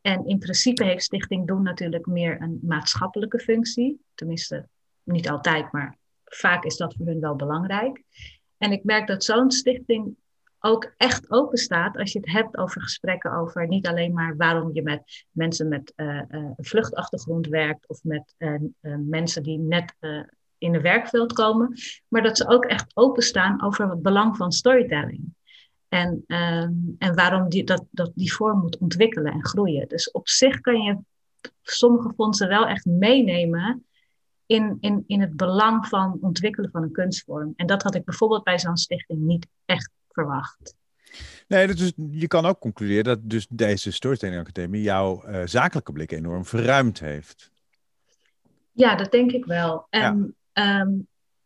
En 0.00 0.26
in 0.26 0.38
principe 0.38 0.84
heeft 0.84 1.04
Stichting 1.04 1.46
Doen 1.46 1.62
natuurlijk 1.62 2.06
meer 2.06 2.40
een 2.40 2.58
maatschappelijke 2.62 3.38
functie. 3.38 4.00
Tenminste, 4.14 4.68
niet 5.02 5.30
altijd, 5.30 5.72
maar 5.72 5.96
vaak 6.24 6.64
is 6.64 6.76
dat 6.76 6.94
voor 6.94 7.06
hun 7.06 7.20
wel 7.20 7.36
belangrijk. 7.36 8.02
En 8.58 8.72
ik 8.72 8.84
merk 8.84 9.06
dat 9.06 9.24
zo'n 9.24 9.50
stichting 9.50 10.16
ook 10.60 10.92
echt 10.96 11.30
open 11.30 11.58
staat 11.58 11.96
als 11.96 12.12
je 12.12 12.18
het 12.18 12.30
hebt 12.30 12.56
over 12.56 12.82
gesprekken 12.82 13.32
over 13.32 13.68
niet 13.68 13.86
alleen 13.86 14.12
maar 14.12 14.36
waarom 14.36 14.70
je 14.72 14.82
met 14.82 15.24
mensen 15.30 15.68
met 15.68 15.92
uh, 15.96 16.22
uh, 16.30 16.50
vluchtachtergrond 16.56 17.46
werkt 17.46 17.88
of 17.88 18.04
met 18.04 18.34
uh, 18.38 18.60
mensen 18.98 19.42
die 19.42 19.58
net 19.58 19.94
in 20.62 20.72
de 20.72 20.80
werkveld 20.80 21.32
komen, 21.32 21.78
maar 22.08 22.22
dat 22.22 22.36
ze 22.36 22.48
ook 22.48 22.64
echt 22.64 22.90
openstaan 22.94 23.62
over 23.62 23.90
het 23.90 24.02
belang 24.02 24.36
van 24.36 24.52
storytelling. 24.52 25.34
En, 25.88 26.24
ehm, 26.26 26.72
en 26.98 27.14
waarom 27.14 27.48
die, 27.48 27.64
dat, 27.64 27.84
dat 27.90 28.12
die 28.14 28.32
vorm 28.32 28.58
moet 28.58 28.78
ontwikkelen 28.78 29.32
en 29.32 29.44
groeien. 29.44 29.88
Dus 29.88 30.10
op 30.10 30.28
zich 30.28 30.60
kan 30.60 30.82
je 30.82 30.98
sommige 31.62 32.12
fondsen 32.16 32.48
wel 32.48 32.66
echt 32.66 32.84
meenemen 32.84 33.86
in, 34.46 34.76
in, 34.80 35.04
in 35.06 35.20
het 35.20 35.36
belang 35.36 35.86
van 35.86 36.18
ontwikkelen 36.20 36.70
van 36.70 36.82
een 36.82 36.92
kunstvorm. 36.92 37.52
En 37.56 37.66
dat 37.66 37.82
had 37.82 37.94
ik 37.94 38.04
bijvoorbeeld 38.04 38.44
bij 38.44 38.58
zo'n 38.58 38.76
stichting 38.76 39.20
niet 39.20 39.46
echt 39.64 39.90
verwacht. 40.08 40.74
Nee, 41.48 41.66
dus 41.66 41.92
je 42.10 42.26
kan 42.26 42.46
ook 42.46 42.58
concluderen 42.58 43.04
dat 43.04 43.18
dus 43.22 43.46
deze 43.50 43.92
Storytelling 43.92 44.40
Academie 44.40 44.82
jouw 44.82 45.24
uh, 45.26 45.42
zakelijke 45.44 45.92
blik 45.92 46.12
enorm 46.12 46.44
verruimd 46.44 47.00
heeft. 47.00 47.50
Ja, 48.72 48.94
dat 48.94 49.10
denk 49.10 49.32
ik 49.32 49.44
wel. 49.44 49.86
En 49.90 50.36
Ehm, 50.52 50.90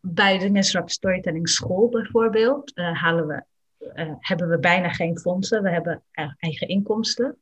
bij 0.00 0.38
de 0.38 0.50
Misrap 0.50 0.90
Storytelling 0.90 1.48
School 1.48 1.88
bijvoorbeeld 1.88 2.72
uh, 2.74 3.00
halen 3.00 3.26
we, 3.26 3.44
uh, 3.94 4.12
hebben 4.18 4.48
we 4.48 4.58
bijna 4.58 4.88
geen 4.88 5.18
fondsen. 5.18 5.62
We 5.62 5.70
hebben 5.70 6.02
eigen 6.38 6.68
inkomsten. 6.68 7.38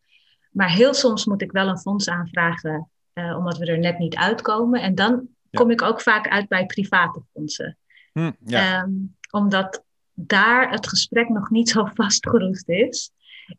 Maar 0.51 0.71
heel 0.71 0.95
soms 0.95 1.25
moet 1.25 1.43
ik 1.43 1.53
wel 1.53 1.69
een 1.69 1.79
fonds 1.79 2.09
aanvragen, 2.09 2.91
uh, 3.15 3.37
omdat 3.37 3.59
we 3.59 3.67
er 3.67 3.79
net 3.79 3.99
niet 3.99 4.17
uitkomen. 4.17 4.81
En 4.81 4.95
dan 4.95 5.29
kom 5.51 5.71
ik 5.71 5.83
ook 5.83 6.01
vaak 6.01 6.29
uit 6.29 6.49
bij 6.49 6.67
private 6.67 7.23
fondsen. 7.33 7.79
Hm, 8.13 8.31
ja. 8.45 8.83
um, 8.83 9.17
omdat 9.31 9.85
daar 10.15 10.71
het 10.71 10.89
gesprek 10.89 11.29
nog 11.29 11.51
niet 11.51 11.69
zo 11.69 11.87
vastgeroest 11.95 12.69
is 12.69 13.11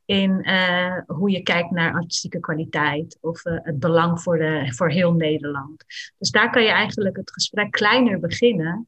in 0.06 0.50
uh, 0.50 0.98
hoe 1.08 1.32
je 1.32 1.42
kijkt 1.42 1.72
naar 1.72 1.94
artistieke 1.94 2.40
kwaliteit 2.40 3.18
of 3.22 3.46
uh, 3.46 3.58
het 3.62 3.80
belang 3.80 4.22
voor, 4.22 4.38
de, 4.38 4.74
voor 4.74 4.90
heel 4.90 5.14
Nederland. 5.14 5.86
Dus 6.18 6.32
daar 6.32 6.52
kan 6.52 6.64
je 6.64 6.70
eigenlijk 6.70 7.18
het 7.18 7.32
gesprek 7.32 7.72
kleiner 7.72 8.20
beginnen 8.20 8.88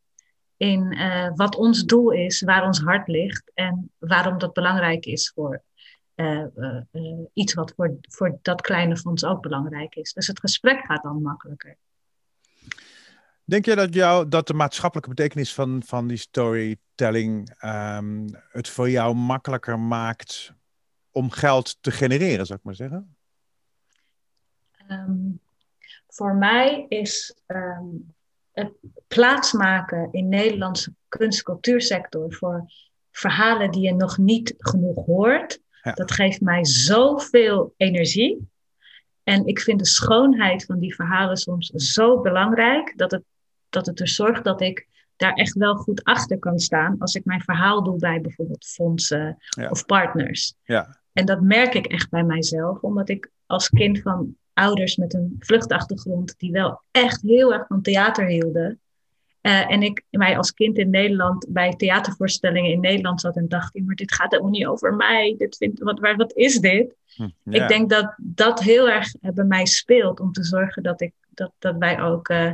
in 0.57 0.93
uh, 0.93 1.29
wat 1.35 1.55
ons 1.55 1.83
doel 1.83 2.11
is, 2.11 2.41
waar 2.41 2.65
ons 2.65 2.79
hart 2.79 3.07
ligt 3.07 3.51
en 3.53 3.91
waarom 3.97 4.37
dat 4.37 4.53
belangrijk 4.53 5.05
is 5.05 5.31
voor 5.35 5.65
iets 7.33 7.53
wat 7.53 7.73
voor, 7.75 7.97
voor 8.01 8.39
dat 8.41 8.61
kleine 8.61 8.97
fonds 8.97 9.25
ook 9.25 9.41
belangrijk 9.41 9.95
is. 9.95 10.13
Dus 10.13 10.27
het 10.27 10.39
gesprek 10.39 10.85
gaat 10.85 11.03
dan 11.03 11.21
makkelijker. 11.21 11.77
Denk 13.43 13.65
je 13.65 13.75
dat, 13.75 13.93
jou, 13.93 14.27
dat 14.27 14.47
de 14.47 14.53
maatschappelijke 14.53 15.09
betekenis 15.09 15.53
van, 15.53 15.83
van 15.85 16.07
die 16.07 16.17
storytelling 16.17 17.63
um, 17.63 18.25
het 18.51 18.69
voor 18.69 18.89
jou 18.89 19.15
makkelijker 19.15 19.79
maakt 19.79 20.53
om 21.17 21.31
geld 21.31 21.77
te 21.81 21.91
genereren, 21.91 22.45
zou 22.45 22.59
ik 22.59 22.65
maar 22.65 22.75
zeggen? 22.75 23.15
Um, 24.91 25.39
voor 26.07 26.35
mij 26.35 26.85
is 26.87 27.35
um, 27.47 28.13
het 28.51 28.73
plaatsmaken 29.07 30.07
in 30.11 30.29
Nederlandse 30.29 30.93
kunst- 31.07 31.43
cultuursector 31.43 32.33
voor 32.33 32.71
verhalen 33.11 33.71
die 33.71 33.81
je 33.81 33.93
nog 33.93 34.17
niet 34.17 34.53
genoeg 34.57 35.05
hoort. 35.05 35.59
Dat 35.93 36.11
geeft 36.11 36.41
mij 36.41 36.65
zoveel 36.65 37.73
energie. 37.77 38.49
En 39.23 39.45
ik 39.45 39.59
vind 39.59 39.79
de 39.79 39.85
schoonheid 39.85 40.65
van 40.65 40.79
die 40.79 40.95
verhalen 40.95 41.37
soms 41.37 41.67
zo 41.67 42.21
belangrijk 42.21 42.93
dat 42.97 43.11
het, 43.11 43.23
dat 43.69 43.85
het 43.85 43.99
er 43.99 44.07
zorgt 44.07 44.43
dat 44.43 44.61
ik 44.61 44.87
daar 45.15 45.33
echt 45.33 45.53
wel 45.53 45.75
goed 45.75 46.03
achter 46.03 46.39
kan 46.39 46.59
staan 46.59 46.95
als 46.99 47.15
ik 47.15 47.25
mijn 47.25 47.41
verhaal 47.41 47.83
doe 47.83 47.97
bij 47.97 48.21
bijvoorbeeld 48.21 48.65
fondsen 48.65 49.37
of 49.69 49.85
partners. 49.85 50.53
Ja. 50.63 51.01
En 51.17 51.25
dat 51.25 51.41
merk 51.41 51.73
ik 51.73 51.85
echt 51.85 52.09
bij 52.09 52.23
mijzelf, 52.23 52.81
omdat 52.81 53.09
ik 53.09 53.31
als 53.45 53.69
kind 53.69 54.01
van 54.01 54.35
ouders 54.53 54.95
met 54.95 55.13
een 55.13 55.35
vluchtachtergrond, 55.39 56.33
die 56.37 56.51
wel 56.51 56.81
echt 56.91 57.21
heel 57.21 57.53
erg 57.53 57.67
van 57.67 57.81
theater 57.81 58.25
hielden. 58.25 58.79
Uh, 59.41 59.71
en 59.71 59.81
ik 59.81 60.03
mij 60.09 60.37
als 60.37 60.53
kind 60.53 60.77
in 60.77 60.89
Nederland 60.89 61.45
bij 61.49 61.75
theatervoorstellingen 61.75 62.71
in 62.71 62.79
Nederland 62.79 63.21
zat 63.21 63.35
en 63.35 63.47
dacht, 63.47 63.79
maar 63.85 63.95
dit 63.95 64.13
gaat 64.13 64.31
helemaal 64.31 64.51
niet 64.51 64.65
over 64.65 64.93
mij. 64.93 65.35
Dit 65.37 65.57
vindt, 65.57 65.79
wat, 65.79 65.99
wat 65.99 66.35
is 66.35 66.59
dit? 66.59 66.95
Hm, 67.15 67.29
Ik 67.49 67.67
denk 67.67 67.89
dat 67.89 68.15
dat 68.17 68.59
heel 68.59 68.89
erg 68.89 69.11
bij 69.19 69.45
mij 69.45 69.65
speelt 69.65 70.19
om 70.19 70.31
te 70.31 70.43
zorgen 70.43 70.83
dat, 70.83 71.01
ik, 71.01 71.13
dat, 71.29 71.51
dat 71.59 71.75
wij 71.77 72.01
ook 72.01 72.29
uh, 72.29 72.53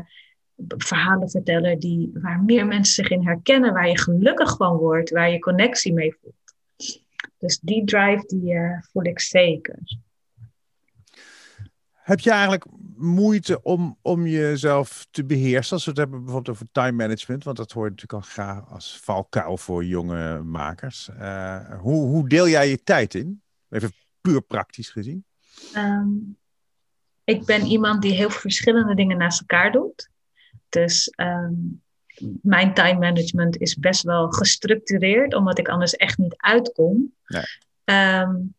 verhalen 0.68 1.30
vertellen 1.30 1.80
die, 1.80 2.12
waar 2.14 2.44
meer 2.44 2.66
mensen 2.66 2.94
zich 2.94 3.10
in 3.10 3.26
herkennen, 3.26 3.74
waar 3.74 3.88
je 3.88 4.00
gelukkig 4.00 4.56
van 4.58 4.78
wordt, 4.78 5.10
waar 5.10 5.32
je 5.32 5.40
connectie 5.40 5.94
mee 5.94 6.16
voelt. 6.22 6.43
Dus 7.44 7.60
die 7.60 7.86
drive 7.86 8.24
die 8.28 8.54
uh, 8.54 8.82
voel 8.92 9.06
ik 9.06 9.20
zeker. 9.20 9.80
Heb 11.92 12.20
je 12.20 12.32
eigenlijk 12.32 12.66
moeite 12.96 13.62
om, 13.62 13.98
om 14.02 14.28
jezelf 14.28 15.08
te 15.12 15.26
beheersen? 15.26 15.74
Als 15.74 15.86
we 15.86 15.90
het 15.90 16.00
hebben 16.00 16.24
bijvoorbeeld 16.24 16.56
over 16.56 16.68
time 16.72 16.92
management, 16.92 17.44
want 17.44 17.58
dat 17.58 17.72
hoort 17.72 17.90
natuurlijk 17.90 18.24
al 18.24 18.30
graag 18.30 18.70
als 18.70 19.00
valkuil 19.00 19.58
voor 19.58 19.86
jonge 19.86 20.44
makers. 20.44 21.10
Uh, 21.20 21.80
hoe, 21.80 22.06
hoe 22.06 22.30
deel 22.30 22.48
jij 22.48 22.70
je 22.70 22.84
tijd 22.84 23.14
in? 23.14 23.42
Even 23.70 23.92
puur 24.22 24.42
praktisch 24.42 24.90
gezien. 24.90 25.26
Um, 25.76 26.38
ik 27.24 27.46
ben 27.46 27.66
iemand 27.66 28.02
die 28.02 28.14
heel 28.14 28.30
veel 28.30 28.40
verschillende 28.40 28.96
dingen 28.96 29.18
naast 29.18 29.40
elkaar 29.40 29.72
doet. 29.72 30.10
Dus 30.70 31.14
um, 31.16 31.82
mijn 32.42 32.74
time 32.74 33.00
management 33.00 33.58
is 33.58 33.76
best 33.76 34.04
wel 34.04 34.30
gestructureerd, 34.30 35.34
omdat 35.34 35.60
ik 35.60 35.68
anders 35.68 35.96
echt 35.96 36.18
niet 36.18 36.36
uitkom. 36.38 37.14
Ja, 37.26 38.22
um, 38.22 38.56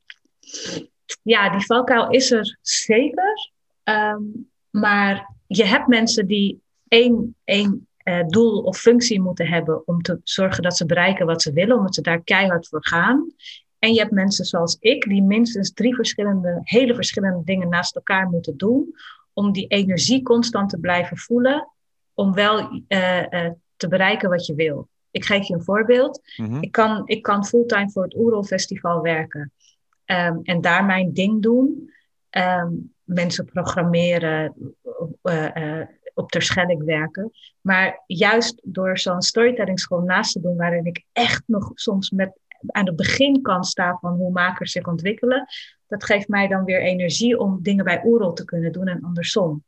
ja 1.23 1.51
die 1.51 1.67
valkuil 1.67 2.11
is 2.11 2.31
er 2.31 2.59
zeker. 2.61 3.53
Um, 3.85 4.51
maar 4.71 5.31
je 5.47 5.65
hebt 5.65 5.87
mensen 5.87 6.27
die 6.27 6.63
één, 6.89 7.37
één 7.45 7.89
uh, 8.05 8.27
doel 8.27 8.63
of 8.63 8.79
functie 8.79 9.21
moeten 9.21 9.47
hebben 9.47 9.87
om 9.87 10.03
te 10.03 10.21
zorgen 10.25 10.63
dat 10.63 10.77
ze 10.77 10.87
bereiken 10.87 11.27
wat 11.27 11.43
ze 11.43 11.53
willen, 11.53 11.77
omdat 11.77 11.95
ze 11.95 12.01
daar 12.01 12.23
keihard 12.23 12.69
voor 12.69 12.87
gaan. 12.87 13.33
En 13.79 13.93
je 13.93 14.01
hebt 14.01 14.13
mensen 14.13 14.45
zoals 14.45 14.77
ik, 14.81 15.09
die 15.09 15.23
minstens 15.23 15.73
drie 15.73 15.95
verschillende, 15.95 16.61
hele 16.63 16.95
verschillende 16.95 17.45
dingen 17.45 17.69
naast 17.69 17.97
elkaar 17.97 18.29
moeten 18.29 18.57
doen, 18.57 18.95
om 19.33 19.53
die 19.53 19.67
energie 19.67 20.23
constant 20.23 20.71
te 20.71 20.79
blijven 20.79 21.17
voelen 21.17 21.69
om 22.15 22.33
wel 22.33 22.83
uh, 22.89 23.23
uh, 23.31 23.51
te 23.77 23.89
bereiken 23.89 24.31
wat 24.31 24.47
je 24.47 24.55
wil. 24.55 24.89
Ik 25.11 25.25
geef 25.25 25.47
je 25.47 25.55
een 25.55 25.65
voorbeeld. 25.65 26.21
Mhm. 26.37 26.63
ik, 26.63 26.73
kan, 26.73 27.03
ik 27.05 27.23
kan 27.23 27.45
fulltime 27.45 27.91
voor 27.91 28.03
het 28.03 28.15
Oerol 28.17 28.45
Festival 28.45 29.01
werken 29.01 29.53
um, 30.07 30.41
en 30.43 30.61
daar 30.61 30.85
mijn 30.85 31.13
ding 31.13 31.43
doen. 31.43 31.91
Um, 32.31 32.95
mensen 33.05 33.45
programmeren, 33.45 34.55
uh, 35.23 35.81
op 36.15 36.31
Terschelling 36.31 36.85
werken. 36.85 37.33
Maar 37.61 38.03
juist 38.07 38.61
door 38.63 38.99
zo'n 38.99 39.23
storytelling 39.23 39.81
school 39.81 40.01
naast 40.01 40.33
te 40.33 40.41
doen, 40.41 40.57
waarin 40.57 40.85
ik 40.85 41.05
echt 41.13 41.43
nog 41.47 41.71
soms 41.75 42.11
met, 42.11 42.39
aan 42.67 42.87
het 42.87 42.97
beginkant 42.97 43.67
sta 43.67 43.99
van 44.01 44.13
hoe 44.13 44.33
makers 44.33 44.73
zich 44.73 44.87
ontwikkelen, 44.87 45.47
dat 45.87 46.05
geeft 46.05 46.29
mij 46.29 46.49
dan 46.49 46.65
weer 46.65 46.81
energie 46.81 47.39
om 47.39 47.59
dingen 47.63 47.85
bij 47.85 48.03
Oerol 48.05 48.33
te 48.33 48.45
kunnen 48.45 48.73
doen 48.73 48.89
en 48.89 49.03
andersom. 49.03 49.65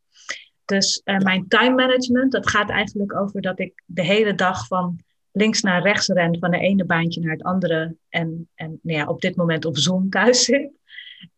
Dus 0.66 1.00
uh, 1.04 1.18
mijn 1.18 1.48
time 1.48 1.74
management, 1.74 2.32
dat 2.32 2.48
gaat 2.48 2.70
eigenlijk 2.70 3.14
over 3.14 3.40
dat 3.40 3.58
ik 3.58 3.82
de 3.84 4.02
hele 4.02 4.34
dag 4.34 4.66
van 4.66 4.98
links 5.32 5.60
naar 5.60 5.82
rechts 5.82 6.08
ren, 6.08 6.38
van 6.38 6.50
de 6.50 6.58
ene 6.58 6.84
baantje 6.84 7.20
naar 7.20 7.32
het 7.32 7.42
andere. 7.42 7.96
En, 8.08 8.48
en 8.54 8.78
nou 8.82 8.98
ja, 8.98 9.06
op 9.06 9.20
dit 9.20 9.36
moment 9.36 9.64
op 9.64 9.76
Zoom 9.76 10.10
thuis 10.10 10.44
zit. 10.44 10.70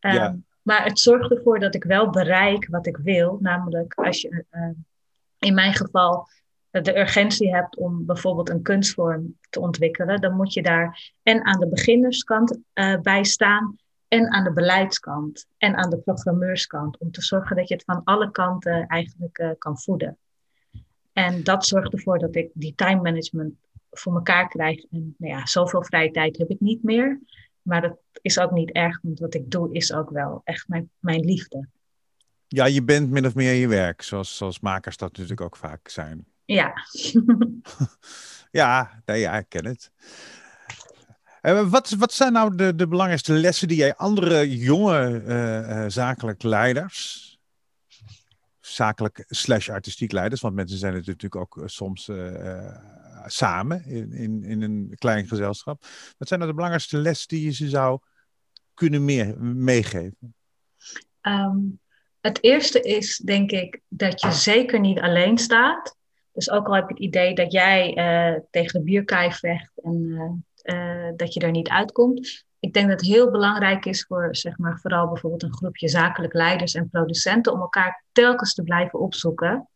Um, 0.01 0.13
ja. 0.13 0.37
Maar 0.63 0.85
het 0.85 0.99
zorgt 0.99 1.31
ervoor 1.31 1.59
dat 1.59 1.75
ik 1.75 1.85
wel 1.85 2.11
bereik 2.11 2.69
wat 2.71 2.87
ik 2.87 2.97
wil. 2.97 3.39
Namelijk 3.41 3.95
als 3.95 4.21
je 4.21 4.45
uh, 4.51 4.71
in 5.39 5.55
mijn 5.55 5.75
geval 5.75 6.29
de 6.71 6.99
urgentie 6.99 7.55
hebt 7.55 7.77
om 7.77 8.07
bijvoorbeeld 8.07 8.49
een 8.49 8.63
kunstvorm 8.63 9.39
te 9.51 9.61
ontwikkelen, 9.61 10.21
dan 10.21 10.37
moet 10.37 10.53
je 10.53 10.63
daar 10.63 11.13
en 11.23 11.45
aan 11.45 11.61
de 11.61 11.69
beginnerskant 11.69 12.59
uh, 12.75 13.01
bij 13.01 13.25
staan 13.25 13.77
en 14.09 14.33
aan 14.33 14.45
de 14.45 14.53
beleidskant 14.53 15.47
en 15.59 15.77
aan 15.77 15.91
de 15.91 15.99
programmeurskant. 15.99 16.99
Om 16.99 17.11
te 17.11 17.23
zorgen 17.23 17.57
dat 17.57 17.69
je 17.69 17.75
het 17.75 17.85
van 17.85 18.05
alle 18.05 18.31
kanten 18.31 18.87
eigenlijk 18.87 19.39
uh, 19.39 19.51
kan 19.59 19.79
voeden. 19.79 20.19
En 21.13 21.43
dat 21.43 21.67
zorgt 21.67 21.93
ervoor 21.93 22.19
dat 22.19 22.37
ik 22.37 22.51
die 22.55 22.75
time 22.75 23.03
management 23.03 23.55
voor 23.91 24.15
elkaar 24.15 24.49
krijg. 24.49 24.85
En 24.91 25.15
nou 25.19 25.33
ja, 25.33 25.47
zoveel 25.47 25.85
vrije 25.85 26.11
tijd 26.11 26.39
heb 26.39 26.51
ik 26.51 26.61
niet 26.61 26.83
meer. 26.83 27.21
Maar 27.63 27.81
dat 27.81 27.97
is 28.23 28.39
ook 28.39 28.51
niet 28.51 28.71
erg, 28.71 28.99
want 29.03 29.19
wat 29.19 29.35
ik 29.35 29.51
doe 29.51 29.73
is 29.73 29.93
ook 29.93 30.11
wel 30.11 30.41
echt 30.45 30.69
mijn, 30.69 30.91
mijn 30.99 31.21
liefde. 31.21 31.69
Ja, 32.47 32.65
je 32.65 32.83
bent 32.83 33.11
min 33.11 33.27
of 33.27 33.35
meer 33.35 33.53
je 33.53 33.69
werk, 33.69 34.03
zoals, 34.03 34.37
zoals 34.37 34.61
makers 34.61 34.97
dat 34.97 35.09
natuurlijk 35.09 35.41
ook 35.41 35.57
vaak 35.57 35.89
zijn. 35.89 36.27
Ja. 36.45 36.73
ja, 38.61 39.03
nee, 39.05 39.21
ja, 39.21 39.39
ik 39.39 39.49
ken 39.49 39.67
het. 39.67 39.91
Uh, 41.43 41.71
wat, 41.71 41.91
wat 41.91 42.13
zijn 42.13 42.33
nou 42.33 42.57
de, 42.57 42.75
de 42.75 42.89
belangrijkste 42.89 43.33
lessen 43.33 43.69
die 43.69 43.77
jij 43.77 43.95
andere 43.95 44.59
jonge 44.59 45.23
uh, 45.27 45.85
zakelijk 45.89 46.43
leiders, 46.43 47.39
zakelijk 48.61 49.25
slash 49.29 49.69
artistiek 49.69 50.13
leiders, 50.13 50.41
want 50.41 50.55
mensen 50.55 50.79
zijn 50.79 50.95
het 50.95 51.07
natuurlijk 51.07 51.37
ook 51.37 51.63
soms 51.65 52.11
samen 53.27 53.85
in, 53.85 54.13
in, 54.13 54.45
in 54.45 54.63
een 54.63 54.95
klein 54.99 55.27
gezelschap. 55.27 55.85
Wat 56.19 56.29
zijn 56.29 56.41
nou 56.41 56.51
de 56.51 56.57
belangrijkste 56.57 56.97
lessen 56.97 57.29
die 57.29 57.45
je 57.45 57.53
ze 57.53 57.69
zou 57.69 57.99
kunnen 58.75 59.05
meer, 59.05 59.41
meegeven? 59.41 60.35
Um, 61.23 61.81
het 62.21 62.43
eerste 62.43 62.81
is, 62.81 63.17
denk 63.17 63.51
ik, 63.51 63.81
dat 63.89 64.21
je 64.21 64.33
zeker 64.33 64.81
niet 64.81 65.01
alleen 65.01 65.39
staat. 65.39 65.97
Dus 66.33 66.51
ook 66.51 66.67
al 66.67 66.75
heb 66.75 66.89
je 66.89 66.95
het 66.95 67.03
idee 67.03 67.35
dat 67.35 67.53
jij 67.53 67.95
tegen 68.51 68.79
de 68.79 68.85
bierkaai 68.85 69.33
vecht 69.33 69.73
en 69.83 70.45
uh, 70.71 71.09
uh, 71.09 71.13
dat 71.17 71.35
je 71.35 71.41
er 71.41 71.51
niet 71.51 71.69
uitkomt. 71.69 72.47
Ik 72.61 72.73
denk 72.73 72.89
dat 72.89 73.01
het 73.01 73.09
heel 73.09 73.31
belangrijk 73.31 73.85
is 73.85 74.05
voor, 74.07 74.29
zeg 74.37 74.59
maar, 74.59 74.79
vooral 74.79 75.09
bijvoorbeeld 75.09 75.43
een 75.43 75.55
groepje 75.55 75.89
zakelijk 75.89 76.33
leiders 76.33 76.75
en 76.75 76.89
producenten 76.89 77.53
om 77.53 77.61
elkaar 77.61 78.05
telkens 78.13 78.55
te 78.55 78.63
blijven 78.63 78.99
opzoeken. 78.99 79.69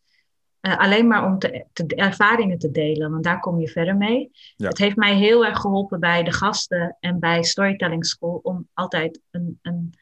alleen 0.61 1.07
maar 1.07 1.25
om 1.25 1.39
te, 1.39 1.67
te, 1.73 1.87
ervaringen 1.87 2.59
te 2.59 2.71
delen, 2.71 3.11
want 3.11 3.25
daar 3.25 3.41
kom 3.41 3.61
je 3.61 3.69
verder 3.69 3.97
mee. 3.97 4.31
Ja. 4.57 4.69
Het 4.69 4.79
heeft 4.79 4.97
mij 4.97 5.15
heel 5.15 5.45
erg 5.45 5.59
geholpen 5.59 6.01
bij 6.01 6.23
de 6.23 6.33
gasten 6.33 6.97
en 7.01 7.19
bij 7.19 7.43
Storytelling 7.43 8.07
School 8.07 8.41
om 8.43 8.69
altijd 8.73 9.21
een, 9.31 9.59
een, 9.63 9.95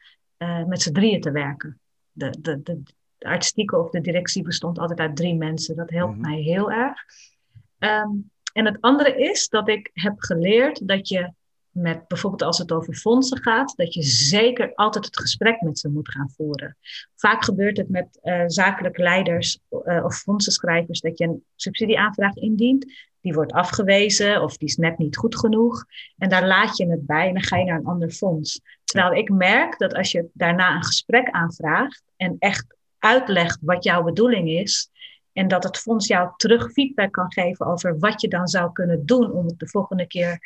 met 0.67 0.81
z'n 0.81 0.91
drieën 0.91 1.21
te 1.21 1.31
werken 1.31 1.81
de, 2.11 2.29
de, 2.39 2.61
de, 2.61 2.81
de, 3.17 3.27
artistieke 3.27 3.77
of 3.77 3.89
de 3.89 4.01
directie 4.01 4.43
bestond 4.43 4.79
altijd 4.79 4.99
uit 4.99 5.15
drie 5.15 5.35
mensen. 5.35 5.75
Dat 5.75 5.89
helpt 5.89 6.17
mhm. 6.17 6.21
mij 6.21 6.39
heel 6.39 6.71
erg. 6.71 7.03
Um, 7.79 8.30
en 8.53 8.65
het 8.65 8.77
andere 8.79 9.15
is 9.17 9.47
dat 9.47 9.69
ik 9.69 9.89
heb 9.93 10.13
geleerd 10.17 10.87
dat 10.87 11.07
je 11.07 11.33
met 11.71 12.07
bijvoorbeeld 12.07 12.41
als 12.41 12.57
het 12.57 12.71
over 12.71 12.93
fondsen 12.93 13.41
gaat, 13.41 13.73
dat 13.75 13.93
je 13.93 14.01
zeker 14.03 14.75
altijd 14.75 15.05
het 15.05 15.19
gesprek 15.19 15.61
met 15.61 15.79
ze 15.79 15.89
moet 15.89 16.11
gaan 16.11 16.29
voeren. 16.35 16.77
Vaak 17.15 17.43
gebeurt 17.43 17.77
het 17.77 17.89
met 17.89 18.19
uh, 18.23 18.43
zakelijke 18.45 19.01
leiders 19.01 19.59
uh, 19.85 20.03
of 20.03 20.15
fondsenschrijvers 20.15 20.99
dat 20.99 21.17
je 21.17 21.25
een 21.25 21.43
subsidieaanvraag 21.55 22.35
indient. 22.35 23.09
Die 23.21 23.33
wordt 23.33 23.51
afgewezen 23.51 24.41
of 24.41 24.57
die 24.57 24.67
is 24.67 24.75
net 24.75 24.97
niet 24.97 25.17
goed 25.17 25.37
genoeg. 25.37 25.85
En 26.17 26.29
daar 26.29 26.47
laat 26.47 26.77
je 26.77 26.89
het 26.89 27.05
bij 27.05 27.27
en 27.27 27.33
dan 27.33 27.43
ga 27.43 27.57
je 27.57 27.65
naar 27.65 27.77
een 27.77 27.85
ander 27.85 28.09
fonds. 28.09 28.61
Terwijl 28.83 29.13
ik 29.13 29.29
merk 29.29 29.77
dat 29.77 29.93
als 29.93 30.11
je 30.11 30.29
daarna 30.33 30.75
een 30.75 30.83
gesprek 30.83 31.29
aanvraagt 31.29 32.03
en 32.17 32.35
echt 32.39 32.65
uitlegt 32.99 33.57
wat 33.61 33.83
jouw 33.83 34.03
bedoeling 34.03 34.49
is, 34.49 34.89
en 35.33 35.47
dat 35.47 35.63
het 35.63 35.77
fonds 35.77 36.07
jou 36.07 36.29
terug 36.35 36.71
feedback 36.71 37.11
kan 37.11 37.33
geven 37.33 37.65
over 37.65 37.99
wat 37.99 38.21
je 38.21 38.27
dan 38.27 38.47
zou 38.47 38.71
kunnen 38.71 39.05
doen 39.05 39.31
om 39.31 39.45
het 39.45 39.59
de 39.59 39.67
volgende 39.67 40.07
keer 40.07 40.39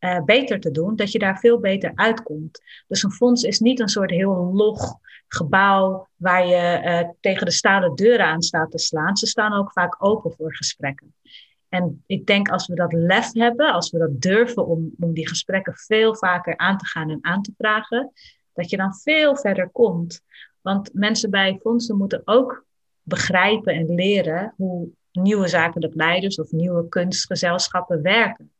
uh, 0.00 0.24
beter 0.24 0.60
te 0.60 0.70
doen, 0.70 0.96
dat 0.96 1.12
je 1.12 1.18
daar 1.18 1.38
veel 1.38 1.58
beter 1.58 1.92
uitkomt. 1.94 2.62
Dus 2.88 3.02
een 3.02 3.12
fonds 3.12 3.42
is 3.42 3.58
niet 3.58 3.80
een 3.80 3.88
soort 3.88 4.10
heel 4.10 4.50
log 4.52 4.98
gebouw 5.28 6.08
waar 6.16 6.46
je 6.46 6.82
uh, 6.84 7.10
tegen 7.20 7.46
de 7.46 7.52
stalen 7.52 7.94
deuren 7.94 8.26
aan 8.26 8.42
staat 8.42 8.70
te 8.70 8.78
slaan. 8.78 9.16
Ze 9.16 9.26
staan 9.26 9.52
ook 9.52 9.72
vaak 9.72 9.96
open 9.98 10.32
voor 10.32 10.56
gesprekken. 10.56 11.14
En 11.68 12.02
ik 12.06 12.26
denk 12.26 12.48
als 12.48 12.66
we 12.66 12.74
dat 12.74 12.92
lef 12.92 13.32
hebben, 13.32 13.72
als 13.72 13.90
we 13.90 13.98
dat 13.98 14.20
durven 14.20 14.66
om, 14.66 14.90
om 14.98 15.12
die 15.12 15.28
gesprekken 15.28 15.74
veel 15.76 16.16
vaker 16.16 16.56
aan 16.56 16.78
te 16.78 16.86
gaan 16.86 17.10
en 17.10 17.18
aan 17.20 17.42
te 17.42 17.52
vragen, 17.56 18.12
dat 18.52 18.70
je 18.70 18.76
dan 18.76 18.94
veel 18.94 19.36
verder 19.36 19.68
komt. 19.68 20.20
Want 20.60 20.94
mensen 20.94 21.30
bij 21.30 21.58
fondsen 21.60 21.96
moeten 21.96 22.22
ook 22.24 22.64
begrijpen 23.10 23.74
en 23.74 23.94
leren 23.94 24.54
hoe 24.56 24.88
nieuwe 25.12 25.48
zakelijke 25.48 25.96
leiders 25.96 26.38
of 26.40 26.50
nieuwe 26.50 26.88
kunstgezelschappen 26.88 28.02
werken. 28.02 28.52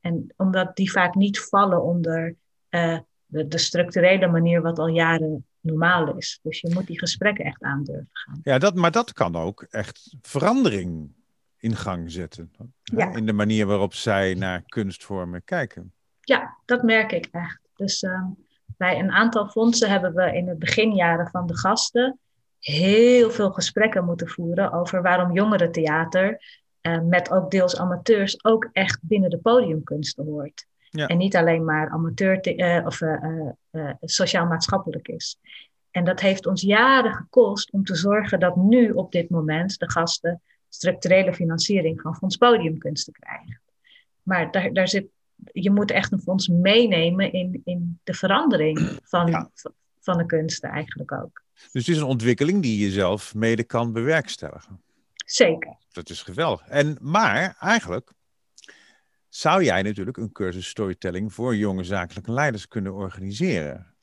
En 0.00 0.34
omdat 0.36 0.76
die 0.76 0.90
vaak 0.90 1.14
niet 1.14 1.40
vallen 1.40 1.82
onder 1.82 2.34
uh, 2.70 2.98
de, 3.26 3.48
de, 3.48 3.58
structurele 3.58 4.26
manier 4.26 4.62
wat 4.62 4.78
al 4.78 4.88
jaren 4.88 5.46
normaal 5.60 6.16
is. 6.16 6.38
Dus 6.42 6.60
je 6.60 6.70
moet 6.74 6.86
die 6.86 6.98
gesprekken 6.98 7.44
echt 7.44 7.62
aandurven 7.62 8.08
gaan. 8.12 8.40
Ja, 8.42 8.58
dat, 8.58 8.74
maar 8.74 8.90
dat 8.90 9.12
kan 9.12 9.36
ook 9.36 9.66
echt 9.70 10.16
verandering 10.22 11.10
in 11.56 11.76
gang 11.76 12.10
zetten. 12.10 12.52
Ja. 12.82 13.14
In 13.14 13.26
de 13.26 13.32
manier 13.32 13.66
waarop 13.66 13.94
zij 13.94 14.34
naar 14.34 14.62
kunstvormen 14.66 15.44
kijken. 15.44 15.92
Ja, 16.20 16.56
dat 16.64 16.82
merk 16.82 17.12
ik 17.12 17.28
echt. 17.32 17.60
Dus 17.76 18.02
uh, 18.02 18.24
bij 18.76 18.98
een 18.98 19.10
aantal 19.10 19.48
fondsen 19.48 19.90
hebben 19.90 20.14
we 20.14 20.36
in 20.36 20.48
het 20.48 20.58
beginjaren 20.58 21.30
van 21.30 21.46
de 21.46 21.56
gasten 21.56 22.18
heel 22.60 23.30
veel 23.30 23.50
gesprekken 23.50 24.04
moeten 24.04 24.28
voeren 24.28 24.72
over 24.72 25.02
waarom 25.02 25.32
jongerentheater 25.32 26.42
uh, 26.82 27.00
met 27.00 27.30
ook 27.30 27.50
deels 27.50 27.78
amateurs 27.78 28.44
ook 28.44 28.68
echt 28.72 28.98
binnen 29.02 29.30
de 29.30 29.38
podiumkunsten 29.38 30.24
hoort. 30.24 30.66
Ja. 30.90 31.06
En 31.06 31.18
niet 31.18 31.36
alleen 31.36 31.64
maar 31.64 31.88
amateur 31.88 32.56
uh, 32.56 32.86
of 32.86 33.00
uh, 33.00 33.90
sociaal-maatschappelijk 34.00 35.08
is. 35.08 35.38
En 35.90 36.04
dat 36.04 36.20
heeft 36.20 36.46
ons 36.46 36.62
jaren 36.62 37.14
gekost 37.14 37.72
om 37.72 37.84
te 37.84 37.94
zorgen 37.94 38.40
dat 38.40 38.56
nu 38.56 38.90
op 38.90 39.12
dit 39.12 39.30
moment 39.30 39.78
de 39.78 39.90
gasten 39.90 40.42
structurele 40.68 41.34
financiering 41.34 42.00
van 42.00 42.16
Fonds 42.16 42.36
Podiumkunsten 42.36 43.12
krijgen. 43.12 43.60
Maar 44.22 44.50
daar, 44.50 44.72
daar 44.72 44.88
zit, 44.88 45.06
je 45.52 45.70
moet 45.70 45.90
echt 45.90 46.12
een 46.12 46.20
fonds 46.20 46.48
meenemen 46.48 47.32
in, 47.32 47.60
in 47.64 48.00
de 48.04 48.14
verandering 48.14 48.98
van, 49.02 49.26
ja. 49.26 49.50
van 50.00 50.18
de 50.18 50.26
kunsten 50.26 50.70
eigenlijk 50.70 51.12
ook. 51.12 51.42
Dus 51.72 51.86
het 51.86 51.94
is 51.94 52.00
een 52.00 52.08
ontwikkeling 52.08 52.62
die 52.62 52.84
je 52.84 52.90
zelf 52.90 53.34
mede 53.34 53.64
kan 53.64 53.92
bewerkstelligen. 53.92 54.82
Zeker. 55.26 55.76
Dat 55.92 56.10
is 56.10 56.22
geweldig. 56.22 56.66
En, 56.66 56.98
maar 57.00 57.56
eigenlijk 57.60 58.12
zou 59.28 59.64
jij 59.64 59.82
natuurlijk 59.82 60.16
een 60.16 60.32
cursus 60.32 60.68
storytelling 60.68 61.32
voor 61.32 61.56
jonge 61.56 61.84
zakelijke 61.84 62.32
leiders 62.32 62.68
kunnen 62.68 62.94
organiseren. 62.94 63.94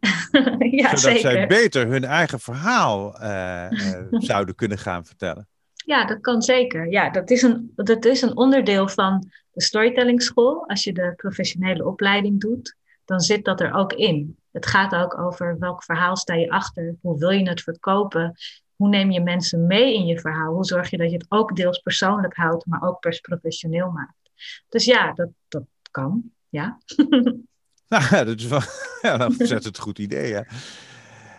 ja, 0.58 0.96
Zodat 0.96 0.98
zeker. 0.98 1.20
zij 1.20 1.46
beter 1.46 1.86
hun 1.86 2.04
eigen 2.04 2.40
verhaal 2.40 3.22
uh, 3.22 3.66
uh, 3.70 4.06
zouden 4.30 4.54
kunnen 4.54 4.78
gaan 4.78 5.06
vertellen. 5.06 5.48
Ja, 5.74 6.04
dat 6.04 6.20
kan 6.20 6.42
zeker. 6.42 6.90
Ja, 6.90 7.10
dat 7.10 7.30
is, 7.30 7.42
een, 7.42 7.72
dat 7.74 8.04
is 8.04 8.22
een 8.22 8.36
onderdeel 8.36 8.88
van 8.88 9.30
de 9.52 9.62
storytelling 9.62 10.22
school. 10.22 10.68
Als 10.68 10.84
je 10.84 10.92
de 10.92 11.12
professionele 11.16 11.86
opleiding 11.86 12.40
doet, 12.40 12.76
dan 13.04 13.20
zit 13.20 13.44
dat 13.44 13.60
er 13.60 13.72
ook 13.72 13.92
in. 13.92 14.36
Het 14.52 14.66
gaat 14.66 14.94
ook 14.94 15.18
over 15.18 15.58
welk 15.58 15.84
verhaal 15.84 16.16
sta 16.16 16.34
je 16.34 16.50
achter, 16.50 16.96
hoe 17.00 17.18
wil 17.18 17.30
je 17.30 17.48
het 17.48 17.62
verkopen, 17.62 18.34
hoe 18.76 18.88
neem 18.88 19.10
je 19.10 19.20
mensen 19.20 19.66
mee 19.66 19.94
in 19.94 20.06
je 20.06 20.20
verhaal, 20.20 20.54
hoe 20.54 20.64
zorg 20.64 20.90
je 20.90 20.96
dat 20.96 21.10
je 21.10 21.16
het 21.16 21.26
ook 21.28 21.56
deels 21.56 21.78
persoonlijk 21.78 22.36
houdt, 22.36 22.66
maar 22.66 22.82
ook 22.82 23.00
pers 23.00 23.20
professioneel 23.20 23.90
maakt. 23.90 24.30
Dus 24.68 24.84
ja, 24.84 25.12
dat, 25.12 25.28
dat 25.48 25.64
kan, 25.90 26.30
ja. 26.48 26.78
Nou, 27.88 28.24
dat 28.24 28.38
is 28.38 28.46
wel 28.46 28.60
ja, 29.02 29.14
een 29.14 29.26
ontzettend 29.26 29.78
goed 29.78 29.98
idee. 29.98 30.44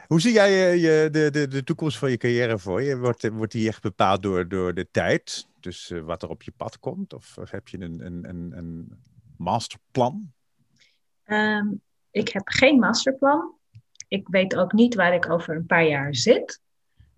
Hoe 0.08 0.22
zie 0.22 0.34
jij 0.34 0.52
je, 0.52 0.80
je, 0.80 1.10
de, 1.12 1.30
de, 1.32 1.48
de 1.48 1.64
toekomst 1.64 1.98
van 1.98 2.10
je 2.10 2.18
carrière 2.18 2.60
voor 2.60 2.82
je? 2.82 2.98
Wordt, 2.98 3.30
wordt 3.30 3.52
die 3.52 3.68
echt 3.68 3.82
bepaald 3.82 4.24
door, 4.24 4.48
door 4.48 4.74
de 4.74 4.88
tijd? 4.92 5.48
Dus 5.60 5.90
uh, 5.90 6.02
wat 6.02 6.24
er 6.24 6.30
op 6.30 6.44
je 6.44 6.52
pad 6.58 6.80
komt? 6.80 7.14
Of, 7.14 7.38
of 7.38 7.52
heb 7.52 7.68
je 7.68 7.80
een, 7.80 8.06
een, 8.06 8.30
een, 8.30 8.52
een 8.58 9.02
masterplan? 9.38 10.34
Um, 11.26 11.82
ik 12.12 12.28
heb 12.30 12.48
geen 12.48 12.80
masterplan. 12.80 13.54
Ik 14.08 14.28
weet 14.28 14.56
ook 14.56 14.72
niet 14.72 14.96
waar 14.96 15.14
ik 15.14 15.30
over 15.30 15.56
een 15.56 15.66
paar 15.66 15.88
jaar 15.88 16.16
zit. 16.16 16.62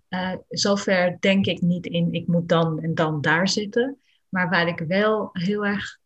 Uh, 0.09 0.33
zover 0.49 1.17
denk 1.19 1.45
ik 1.45 1.61
niet 1.61 1.85
in, 1.85 2.13
ik 2.13 2.27
moet 2.27 2.49
dan 2.49 2.81
en 2.81 2.95
dan 2.95 3.21
daar 3.21 3.47
zitten. 3.47 3.97
Maar 4.29 4.49
waar 4.49 4.67
ik 4.67 4.79
wel 4.79 5.29
heel 5.31 5.65
erg 5.65 5.97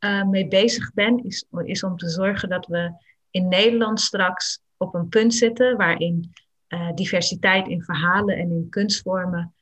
uh, 0.00 0.24
mee 0.24 0.48
bezig 0.48 0.92
ben, 0.92 1.24
is, 1.24 1.46
is 1.64 1.82
om 1.82 1.96
te 1.96 2.08
zorgen 2.08 2.48
dat 2.48 2.66
we 2.66 2.92
in 3.30 3.48
Nederland 3.48 4.00
straks 4.00 4.60
op 4.76 4.94
een 4.94 5.08
punt 5.08 5.34
zitten 5.34 5.76
waarin 5.76 6.32
uh, 6.68 6.94
diversiteit 6.94 7.68
in 7.68 7.82
verhalen 7.82 8.36
en 8.36 8.50
in 8.50 8.66
kunstvormen 8.70 9.54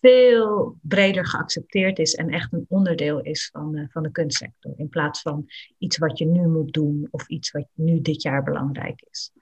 veel 0.00 0.76
breder 0.80 1.26
geaccepteerd 1.26 1.98
is 1.98 2.14
en 2.14 2.28
echt 2.28 2.52
een 2.52 2.66
onderdeel 2.68 3.20
is 3.20 3.48
van, 3.52 3.76
uh, 3.76 3.84
van 3.88 4.02
de 4.02 4.10
kunstsector. 4.10 4.72
In 4.76 4.88
plaats 4.88 5.22
van 5.22 5.46
iets 5.78 5.98
wat 5.98 6.18
je 6.18 6.26
nu 6.26 6.48
moet 6.48 6.72
doen 6.72 7.08
of 7.10 7.28
iets 7.28 7.50
wat 7.50 7.66
nu 7.74 8.00
dit 8.00 8.22
jaar 8.22 8.42
belangrijk 8.42 9.06
is. 9.10 9.32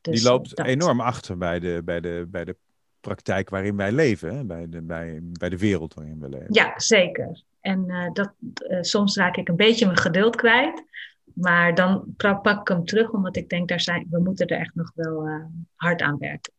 Dus, 0.00 0.20
Die 0.20 0.30
loopt 0.30 0.56
dat. 0.56 0.66
enorm 0.66 1.00
achter 1.00 1.38
bij 1.38 1.58
de, 1.58 1.82
bij, 1.84 2.00
de, 2.00 2.26
bij 2.28 2.44
de 2.44 2.56
praktijk 3.00 3.50
waarin 3.50 3.76
wij 3.76 3.92
leven, 3.92 4.36
hè? 4.36 4.44
Bij, 4.44 4.68
de, 4.68 4.82
bij, 4.82 5.18
bij 5.22 5.48
de 5.48 5.58
wereld 5.58 5.94
waarin 5.94 6.20
we 6.20 6.28
leven. 6.28 6.54
Ja, 6.54 6.78
zeker. 6.78 7.42
En 7.60 7.84
uh, 7.86 8.12
dat, 8.12 8.32
uh, 8.40 8.78
soms 8.80 9.16
raak 9.16 9.36
ik 9.36 9.48
een 9.48 9.56
beetje 9.56 9.86
mijn 9.86 9.98
geduld 9.98 10.36
kwijt. 10.36 10.84
maar 11.34 11.74
dan 11.74 12.14
pak 12.16 12.60
ik 12.60 12.68
hem 12.68 12.84
terug, 12.84 13.10
omdat 13.10 13.36
ik 13.36 13.48
denk, 13.48 13.68
daar 13.68 13.80
zijn, 13.80 14.06
we 14.10 14.20
moeten 14.20 14.46
er 14.46 14.58
echt 14.58 14.74
nog 14.74 14.92
wel 14.94 15.28
hard 15.74 16.02
aan 16.02 16.18
werken. 16.18 16.52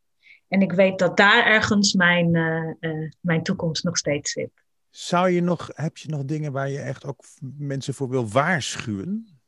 En 0.48 0.62
ik 0.62 0.72
weet 0.72 1.00
dat 1.00 1.18
daar 1.18 1.46
ergens 1.46 1.94
mijn, 1.94 2.36
uh, 2.80 3.10
mijn 3.20 3.44
toekomst 3.44 3.84
nog 3.84 3.98
steeds 3.98 4.32
zit. 4.32 4.52
Zou 4.90 5.30
je 5.30 5.42
nog, 5.42 5.70
heb 5.74 5.98
je 5.98 6.10
nog 6.10 6.26
dingen 6.26 6.52
waar 6.52 6.70
je 6.70 6.80
echt 6.80 7.06
ook 7.06 7.24
mensen 7.58 7.94
voor 7.94 8.10
wil 8.10 8.28
waarschuwen? 8.28 9.40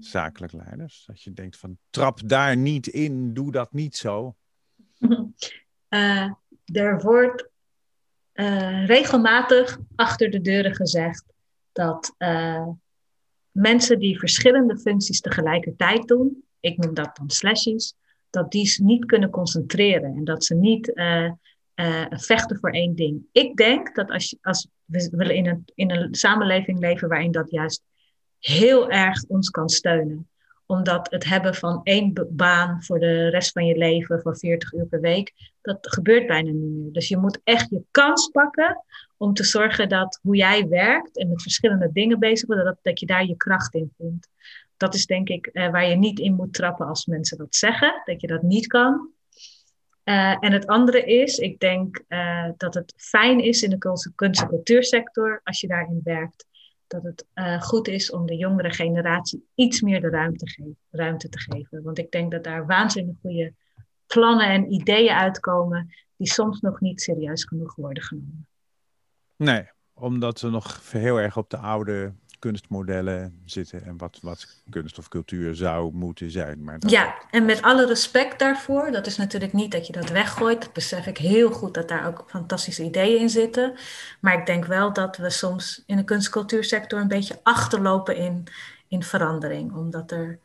Zakelijk 0.00 0.52
leiders. 0.52 1.04
Dat 1.06 1.22
je 1.22 1.32
denkt 1.32 1.56
van 1.56 1.78
trap 1.90 2.28
daar 2.28 2.56
niet 2.56 2.86
in, 2.86 3.34
doe 3.34 3.52
dat 3.52 3.72
niet 3.72 3.96
zo. 3.96 4.36
Uh, 5.88 6.30
er 6.64 7.00
wordt 7.02 7.48
uh, 8.34 8.86
regelmatig 8.86 9.78
achter 9.94 10.30
de 10.30 10.40
deuren 10.40 10.74
gezegd 10.74 11.24
dat 11.72 12.14
uh, 12.18 12.68
mensen 13.50 13.98
die 13.98 14.18
verschillende 14.18 14.78
functies 14.78 15.20
tegelijkertijd 15.20 16.08
doen, 16.08 16.44
ik 16.60 16.76
noem 16.76 16.94
dat 16.94 17.16
dan 17.16 17.30
slashes, 17.30 17.96
dat 18.34 18.50
die 18.50 18.76
niet 18.82 19.04
kunnen 19.04 19.30
concentreren 19.30 20.14
en 20.16 20.24
dat 20.24 20.44
ze 20.44 20.54
niet 20.54 20.92
vechten 22.10 22.58
voor 22.58 22.70
één 22.70 22.94
ding. 22.94 23.26
Ik 23.32 23.56
denk 23.56 23.94
dat 23.94 24.10
als, 24.10 24.36
als 24.40 24.68
we 24.84 25.08
willen 25.10 25.34
in 25.34 25.46
een, 25.46 25.64
in 25.74 25.90
een 25.90 26.14
samenleving 26.14 26.78
leven 26.78 27.08
waarin 27.08 27.32
dat 27.32 27.50
juist 27.50 27.82
heel 28.38 28.90
erg 28.90 29.24
ons 29.28 29.50
kan 29.50 29.68
steunen 29.68 30.28
omdat 30.66 31.10
het 31.10 31.24
hebben 31.24 31.54
van 31.54 31.80
één 31.82 32.28
baan 32.30 32.82
voor 32.82 32.98
de 32.98 33.28
rest 33.28 33.52
van 33.52 33.66
je 33.66 33.76
leven, 33.76 34.20
voor 34.20 34.36
40 34.36 34.72
uur 34.72 34.86
per 34.86 35.00
week, 35.00 35.32
dat 35.62 35.78
gebeurt 35.80 36.26
bijna 36.26 36.50
niet 36.50 36.72
meer. 36.72 36.92
Dus 36.92 37.08
je 37.08 37.16
moet 37.16 37.40
echt 37.44 37.70
je 37.70 37.82
kans 37.90 38.28
pakken 38.28 38.84
om 39.16 39.34
te 39.34 39.44
zorgen 39.44 39.88
dat 39.88 40.18
hoe 40.22 40.36
jij 40.36 40.68
werkt 40.68 41.18
en 41.18 41.28
met 41.28 41.42
verschillende 41.42 41.90
dingen 41.92 42.18
bezig 42.18 42.48
bent, 42.48 42.64
dat, 42.64 42.78
dat 42.82 43.00
je 43.00 43.06
daar 43.06 43.26
je 43.26 43.36
kracht 43.36 43.74
in 43.74 43.92
vindt. 43.98 44.28
Dat 44.76 44.94
is 44.94 45.06
denk 45.06 45.28
ik 45.28 45.50
uh, 45.52 45.70
waar 45.70 45.88
je 45.88 45.96
niet 45.96 46.18
in 46.18 46.34
moet 46.34 46.54
trappen 46.54 46.86
als 46.86 47.06
mensen 47.06 47.38
dat 47.38 47.56
zeggen, 47.56 48.02
dat 48.04 48.20
je 48.20 48.26
dat 48.26 48.42
niet 48.42 48.66
kan. 48.66 49.08
Uh, 50.04 50.44
en 50.44 50.52
het 50.52 50.66
andere 50.66 51.04
is, 51.04 51.38
ik 51.38 51.60
denk 51.60 52.02
uh, 52.08 52.48
dat 52.56 52.74
het 52.74 52.94
fijn 52.96 53.40
is 53.40 53.62
in 53.62 53.70
de 53.70 53.78
kunst- 54.14 54.40
en 54.40 54.46
cultuursector, 54.46 55.40
als 55.44 55.60
je 55.60 55.66
daarin 55.66 56.00
werkt, 56.04 56.46
dat 56.86 57.02
het 57.02 57.26
goed 57.64 57.88
is 57.88 58.10
om 58.10 58.26
de 58.26 58.36
jongere 58.36 58.70
generatie 58.70 59.48
iets 59.54 59.80
meer 59.80 60.00
de 60.00 60.08
ruimte, 60.08 60.48
ge 60.48 60.74
ruimte 60.90 61.28
te 61.28 61.40
geven. 61.40 61.82
Want 61.82 61.98
ik 61.98 62.10
denk 62.10 62.30
dat 62.30 62.44
daar 62.44 62.66
waanzinnig 62.66 63.16
goede 63.20 63.54
plannen 64.06 64.48
en 64.48 64.72
ideeën 64.72 65.14
uitkomen 65.14 65.94
die 66.16 66.28
soms 66.28 66.60
nog 66.60 66.80
niet 66.80 67.00
serieus 67.00 67.44
genoeg 67.44 67.74
worden 67.74 68.02
genomen. 68.02 68.48
Nee, 69.36 69.70
omdat 69.94 70.40
we 70.40 70.50
nog 70.50 70.90
heel 70.92 71.20
erg 71.20 71.36
op 71.36 71.50
de 71.50 71.56
oude 71.56 72.14
kunstmodellen 72.44 73.40
zitten 73.44 73.84
en 73.84 73.96
wat, 73.96 74.18
wat 74.22 74.46
kunst 74.70 74.98
of 74.98 75.08
cultuur 75.08 75.54
zou 75.54 75.92
moeten 75.94 76.30
zijn. 76.30 76.64
Maar 76.64 76.76
Ja, 76.86 77.14
en 77.30 77.44
met 77.44 77.62
alle 77.62 77.86
respect 77.86 78.38
daarvoor, 78.38 78.90
dat 78.90 79.06
is 79.06 79.16
natuurlijk 79.16 79.52
niet 79.52 79.72
dat 79.72 79.86
je 79.86 79.92
dat 79.92 80.08
weggooit. 80.08 80.60
Dat 80.60 80.72
besef 80.72 81.06
ik 81.06 81.18
heel 81.18 81.50
goed 81.50 81.74
dat 81.74 81.88
daar 81.88 82.06
ook 82.06 82.24
fantastische 82.26 82.82
ideeën 82.82 83.20
in 83.20 83.30
zitten. 83.30 83.74
Maar 84.20 84.38
ik 84.38 84.46
denk 84.46 84.64
wel 84.64 84.92
dat 84.92 85.16
we 85.16 85.30
soms 85.30 85.82
in 85.86 85.96
de 85.96 86.04
kunstcultuursector 86.04 87.00
een 87.00 87.08
beetje 87.08 87.40
achterlopen 87.42 88.16
in, 88.16 88.44
in 88.88 89.02
verandering. 89.02 89.74
Omdat 89.74 90.10
er. 90.10 90.38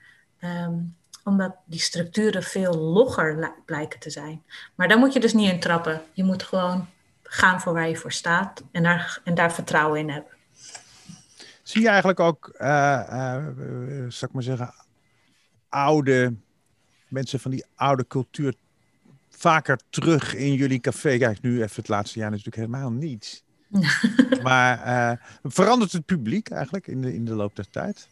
Um, 0.43 0.97
omdat 1.23 1.55
die 1.65 1.79
structuren 1.79 2.43
veel 2.43 2.73
logger 2.73 3.53
blijken 3.65 3.99
te 3.99 4.09
zijn. 4.09 4.43
Maar 4.75 4.87
daar 4.87 4.97
moet 4.97 5.13
je 5.13 5.19
dus 5.19 5.33
niet 5.33 5.51
in 5.51 5.59
trappen. 5.59 6.01
Je 6.13 6.23
moet 6.23 6.43
gewoon 6.43 6.87
gaan 7.23 7.61
voor 7.61 7.73
waar 7.73 7.89
je 7.89 7.95
voor 7.95 8.11
staat 8.11 8.63
en 8.71 8.83
daar, 8.83 9.21
en 9.23 9.35
daar 9.35 9.53
vertrouwen 9.53 9.99
in 9.99 10.09
hebben. 10.09 10.38
Zie 11.69 11.81
je 11.81 11.87
eigenlijk 11.87 12.19
ook, 12.19 12.55
uh, 12.61 13.03
uh, 13.11 13.45
zal 14.07 14.27
ik 14.27 14.33
maar 14.33 14.43
zeggen, 14.43 14.73
oude 15.69 16.33
mensen 17.07 17.39
van 17.39 17.51
die 17.51 17.65
oude 17.75 18.07
cultuur 18.07 18.53
vaker 19.29 19.79
terug 19.89 20.35
in 20.35 20.53
jullie 20.53 20.79
café? 20.79 21.17
Kijk, 21.17 21.41
nu 21.41 21.61
even 21.61 21.75
het 21.75 21.87
laatste 21.87 22.19
jaar 22.19 22.29
natuurlijk 22.29 22.55
helemaal 22.55 22.91
niet. 22.91 23.43
maar 24.43 24.87
uh, 24.87 25.25
verandert 25.43 25.91
het 25.91 26.05
publiek 26.05 26.49
eigenlijk 26.49 26.87
in 26.87 27.01
de, 27.01 27.13
in 27.13 27.25
de 27.25 27.33
loop 27.33 27.55
der 27.55 27.69
tijd? 27.69 28.07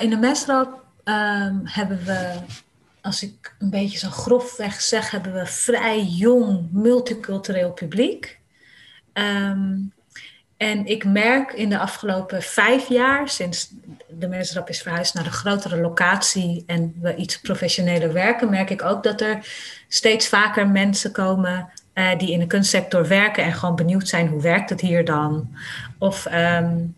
in 0.00 0.10
de 0.10 0.16
mesroop 0.16 0.84
um, 1.04 1.60
hebben 1.64 2.04
we, 2.04 2.40
als 3.00 3.22
ik 3.22 3.54
een 3.58 3.70
beetje 3.70 3.98
zo 3.98 4.10
grofweg 4.10 4.80
zeg, 4.80 5.10
hebben 5.10 5.32
we 5.32 5.46
vrij 5.46 6.04
jong 6.04 6.68
multicultureel 6.72 7.72
publiek. 7.72 8.40
Um, 9.12 9.92
en 10.60 10.86
ik 10.86 11.04
merk 11.04 11.52
in 11.52 11.68
de 11.68 11.78
afgelopen 11.78 12.42
vijf 12.42 12.88
jaar, 12.88 13.28
sinds 13.28 13.70
de 14.08 14.28
mensenrap 14.28 14.68
is 14.68 14.82
verhuisd 14.82 15.14
naar 15.14 15.24
de 15.24 15.30
grotere 15.30 15.80
locatie 15.80 16.64
en 16.66 16.94
we 17.00 17.14
iets 17.14 17.40
professioneler 17.40 18.12
werken, 18.12 18.50
merk 18.50 18.70
ik 18.70 18.82
ook 18.82 19.02
dat 19.02 19.20
er 19.20 19.38
steeds 19.88 20.28
vaker 20.28 20.68
mensen 20.68 21.12
komen 21.12 21.68
uh, 21.94 22.18
die 22.18 22.30
in 22.30 22.38
de 22.38 22.46
kunstsector 22.46 23.08
werken 23.08 23.44
en 23.44 23.52
gewoon 23.52 23.76
benieuwd 23.76 24.08
zijn 24.08 24.28
hoe 24.28 24.42
werkt 24.42 24.70
het 24.70 24.80
hier 24.80 25.04
dan. 25.04 25.56
Of, 25.98 26.26
um, 26.32 26.94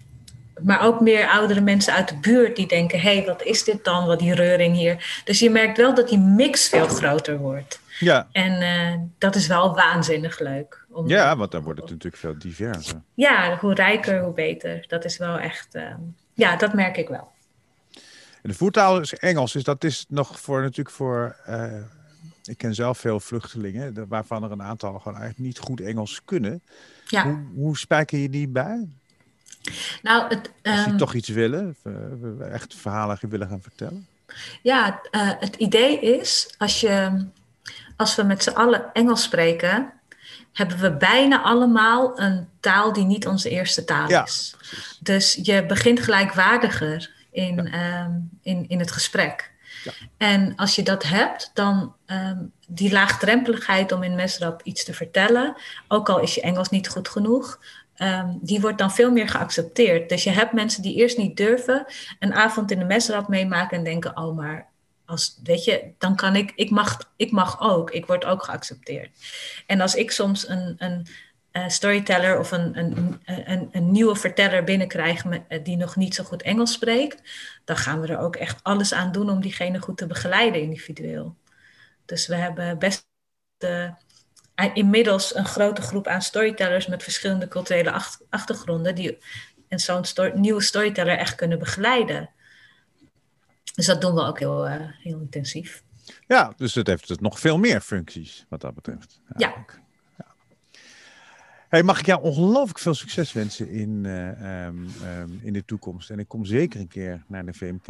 maar 0.64 0.82
ook 0.82 1.00
meer 1.00 1.28
oudere 1.28 1.60
mensen 1.60 1.92
uit 1.92 2.08
de 2.08 2.16
buurt 2.16 2.56
die 2.56 2.66
denken, 2.66 3.00
hé, 3.00 3.16
hey, 3.16 3.26
wat 3.26 3.42
is 3.42 3.64
dit 3.64 3.84
dan, 3.84 4.06
wat 4.06 4.18
die 4.18 4.34
reuring 4.34 4.76
hier. 4.76 5.22
Dus 5.24 5.38
je 5.38 5.50
merkt 5.50 5.76
wel 5.76 5.94
dat 5.94 6.08
die 6.08 6.18
mix 6.18 6.68
veel 6.68 6.86
groter 6.86 7.38
wordt. 7.38 7.80
Ja. 7.98 8.28
En 8.32 8.62
uh, 8.62 9.00
dat 9.18 9.34
is 9.34 9.46
wel 9.46 9.74
waanzinnig 9.74 10.38
leuk. 10.38 10.84
Om, 10.88 11.08
ja, 11.08 11.36
want 11.36 11.50
dan 11.50 11.62
wordt 11.62 11.80
het 11.80 11.90
natuurlijk 11.90 12.22
veel 12.22 12.38
diverser. 12.38 13.00
Ja, 13.14 13.56
hoe 13.60 13.74
rijker, 13.74 14.22
hoe 14.22 14.32
beter. 14.32 14.84
Dat 14.88 15.04
is 15.04 15.18
wel 15.18 15.38
echt, 15.38 15.74
uh, 15.74 15.82
ja, 16.34 16.56
dat 16.56 16.74
merk 16.74 16.96
ik 16.96 17.08
wel. 17.08 17.30
En 18.42 18.50
de 18.50 18.54
voertaal 18.54 19.00
is 19.00 19.14
Engels, 19.14 19.52
dus 19.52 19.64
dat 19.64 19.84
is 19.84 20.06
nog 20.08 20.40
voor 20.40 20.62
natuurlijk 20.62 20.96
voor. 20.96 21.36
Uh, 21.48 21.72
ik 22.44 22.58
ken 22.58 22.74
zelf 22.74 22.98
veel 22.98 23.20
vluchtelingen, 23.20 24.08
waarvan 24.08 24.44
er 24.44 24.50
een 24.50 24.62
aantal 24.62 24.98
gewoon 24.98 25.18
eigenlijk 25.18 25.46
niet 25.46 25.58
goed 25.58 25.80
Engels 25.80 26.20
kunnen. 26.24 26.62
Ja. 27.06 27.24
Hoe, 27.24 27.38
hoe 27.54 27.78
spijker 27.78 28.18
je 28.18 28.28
die 28.28 28.48
bij? 28.48 28.88
Nou, 30.02 30.28
het, 30.28 30.50
um, 30.62 30.72
Als 30.72 30.82
die 30.82 30.86
ehm, 30.86 30.96
toch 30.96 31.14
iets 31.14 31.28
willen, 31.28 31.76
echt 32.52 32.74
verhalen 32.74 33.18
willen 33.20 33.48
gaan 33.48 33.62
vertellen? 33.62 34.06
Ja, 34.62 35.00
het 35.38 35.56
idee 35.56 36.00
is 36.00 36.54
als 36.58 36.80
je 36.80 37.24
als 37.96 38.14
we 38.14 38.22
met 38.22 38.42
z'n 38.42 38.50
allen 38.50 38.92
Engels 38.92 39.22
spreken, 39.22 39.92
hebben 40.52 40.78
we 40.78 40.96
bijna 40.96 41.42
allemaal 41.42 42.20
een 42.20 42.48
taal 42.60 42.92
die 42.92 43.04
niet 43.04 43.26
onze 43.26 43.50
eerste 43.50 43.84
taal 43.84 44.24
is. 44.24 44.54
Dus 45.00 45.38
je 45.42 45.66
begint 45.66 46.00
gelijkwaardiger 46.00 47.10
in, 47.30 47.68
ehm, 47.68 48.10
in, 48.42 48.68
in 48.68 48.78
het 48.78 48.92
gesprek. 48.92 49.50
Ja. 49.84 49.92
En 50.16 50.56
als 50.56 50.74
je 50.74 50.82
dat 50.82 51.02
hebt, 51.02 51.50
dan 51.54 51.94
um, 52.06 52.52
die 52.66 52.92
laagdrempeligheid 52.92 53.92
om 53.92 54.02
in 54.02 54.14
mesrap 54.14 54.62
iets 54.62 54.84
te 54.84 54.94
vertellen, 54.94 55.56
ook 55.88 56.08
al 56.08 56.20
is 56.20 56.34
je 56.34 56.40
Engels 56.40 56.68
niet 56.68 56.88
goed 56.88 57.08
genoeg, 57.08 57.58
um, 57.96 58.38
die 58.42 58.60
wordt 58.60 58.78
dan 58.78 58.92
veel 58.92 59.10
meer 59.10 59.28
geaccepteerd. 59.28 60.08
Dus 60.08 60.24
je 60.24 60.30
hebt 60.30 60.52
mensen 60.52 60.82
die 60.82 60.96
eerst 60.96 61.18
niet 61.18 61.36
durven 61.36 61.86
een 62.18 62.34
avond 62.34 62.70
in 62.70 62.78
de 62.78 62.84
mesrap 62.84 63.28
meemaken 63.28 63.76
en 63.76 63.84
denken, 63.84 64.16
oh 64.16 64.36
maar 64.36 64.70
als, 65.04 65.40
weet 65.42 65.64
je, 65.64 65.92
dan 65.98 66.16
kan 66.16 66.36
ik, 66.36 66.52
ik 66.54 66.70
mag, 66.70 67.12
ik 67.16 67.30
mag 67.30 67.60
ook, 67.60 67.90
ik 67.90 68.06
word 68.06 68.24
ook 68.24 68.42
geaccepteerd. 68.42 69.10
En 69.66 69.80
als 69.80 69.94
ik 69.94 70.10
soms 70.10 70.48
een, 70.48 70.74
een 70.78 71.06
storyteller 71.70 72.38
of 72.38 72.50
een, 72.50 72.78
een, 72.78 73.20
een, 73.72 73.92
nieuwe 73.92 74.16
verteller 74.16 74.64
binnenkrijg 74.64 75.24
eh, 75.24 75.64
die 75.64 75.76
nog 75.76 75.96
niet 75.96 76.14
zo 76.14 76.24
goed 76.24 76.42
Engels 76.42 76.72
spreekt, 76.72 77.22
dan 77.64 77.76
gaan 77.76 78.00
we 78.00 78.06
er 78.06 78.18
ook 78.18 78.36
echt 78.36 78.62
alles 78.62 78.94
aan 78.94 79.12
doen 79.12 79.30
om 79.30 79.40
diegene 79.40 79.80
goed 79.80 79.96
te 79.96 80.06
begeleiden 80.06 80.60
individueel. 80.60 81.36
Dus 82.04 82.26
we 82.26 82.34
hebben 82.34 82.78
best 82.78 83.06
uh, 83.64 83.90
inmiddels 84.74 85.34
een 85.34 85.44
grote 85.44 85.82
groep 85.82 86.06
aan 86.06 86.22
storytellers 86.22 86.86
met 86.86 87.02
verschillende 87.02 87.48
culturele 87.48 88.02
achtergronden 88.30 88.94
die 88.94 89.18
en 89.68 89.78
zo'n 89.78 90.04
nieuwe 90.34 90.62
storyteller 90.62 91.18
echt 91.18 91.34
kunnen 91.34 91.58
begeleiden. 91.58 92.30
Dus 93.74 93.86
dat 93.86 94.00
doen 94.00 94.14
we 94.14 94.20
ook 94.20 94.38
heel, 94.38 94.68
uh, 94.68 94.74
heel 94.98 95.20
intensief. 95.20 95.82
Ja, 96.26 96.52
dus 96.56 96.74
het 96.74 96.86
heeft 96.86 97.20
nog 97.20 97.38
veel 97.38 97.58
meer 97.58 97.80
functies 97.80 98.46
wat 98.48 98.60
dat 98.60 98.74
betreft. 98.74 99.20
Ja. 99.36 99.54
ja. 100.16 100.26
Hey, 101.68 101.82
mag 101.82 101.98
ik 101.98 102.06
jou 102.06 102.22
ongelooflijk 102.22 102.78
veel 102.78 102.94
succes 102.94 103.32
wensen 103.32 103.68
in, 103.68 104.04
uh, 104.04 104.66
um, 104.66 104.88
um, 105.04 105.40
in 105.42 105.52
de 105.52 105.64
toekomst. 105.64 106.10
En 106.10 106.18
ik 106.18 106.28
kom 106.28 106.44
zeker 106.44 106.80
een 106.80 106.88
keer 106.88 107.24
naar 107.26 107.46
de 107.46 107.52
VMK. 107.52 107.86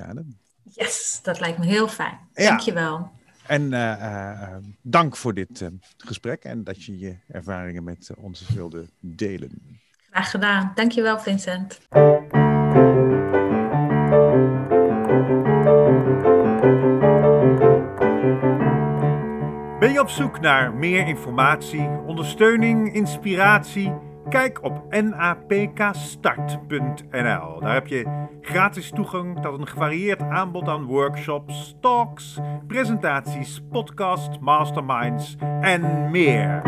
Yes, 0.63 1.21
dat 1.23 1.41
lijkt 1.41 1.59
me 1.59 1.67
heel 1.67 1.89
fijn. 1.89 2.19
Ja. 2.35 2.49
Dankjewel. 2.49 3.11
En 3.47 3.73
uh, 3.73 4.57
dank 4.83 5.17
voor 5.17 5.35
dit 5.35 5.71
gesprek 5.97 6.45
en 6.45 6.65
dat 6.65 6.85
je 6.85 6.99
je 6.99 7.17
ervaringen 7.29 7.85
met 7.85 8.11
ons 8.17 8.49
wilde 8.49 8.87
delen. 9.01 9.81
Graag 10.11 10.31
gedaan. 10.31 10.73
Dankjewel, 10.75 11.19
Vincent. 11.19 11.81
Ben 19.79 19.93
je 19.93 20.01
op 20.01 20.09
zoek 20.09 20.41
naar 20.41 20.75
meer 20.75 21.07
informatie, 21.07 21.89
ondersteuning, 21.89 22.95
inspiratie, 22.95 23.93
Kijk 24.33 24.63
op 24.63 24.83
napkstart.nl. 24.91 27.61
Daar 27.61 27.75
heb 27.75 27.87
je 27.87 28.27
gratis 28.41 28.91
toegang 28.91 29.41
tot 29.41 29.59
een 29.59 29.69
gevarieerd 29.69 30.23
aanbod 30.23 30.69
aan 30.69 30.85
workshops, 30.85 31.77
talks, 31.81 32.39
presentaties, 32.67 33.63
podcasts, 33.71 34.39
masterminds 34.39 35.37
en 35.61 36.11
meer. 36.11 36.63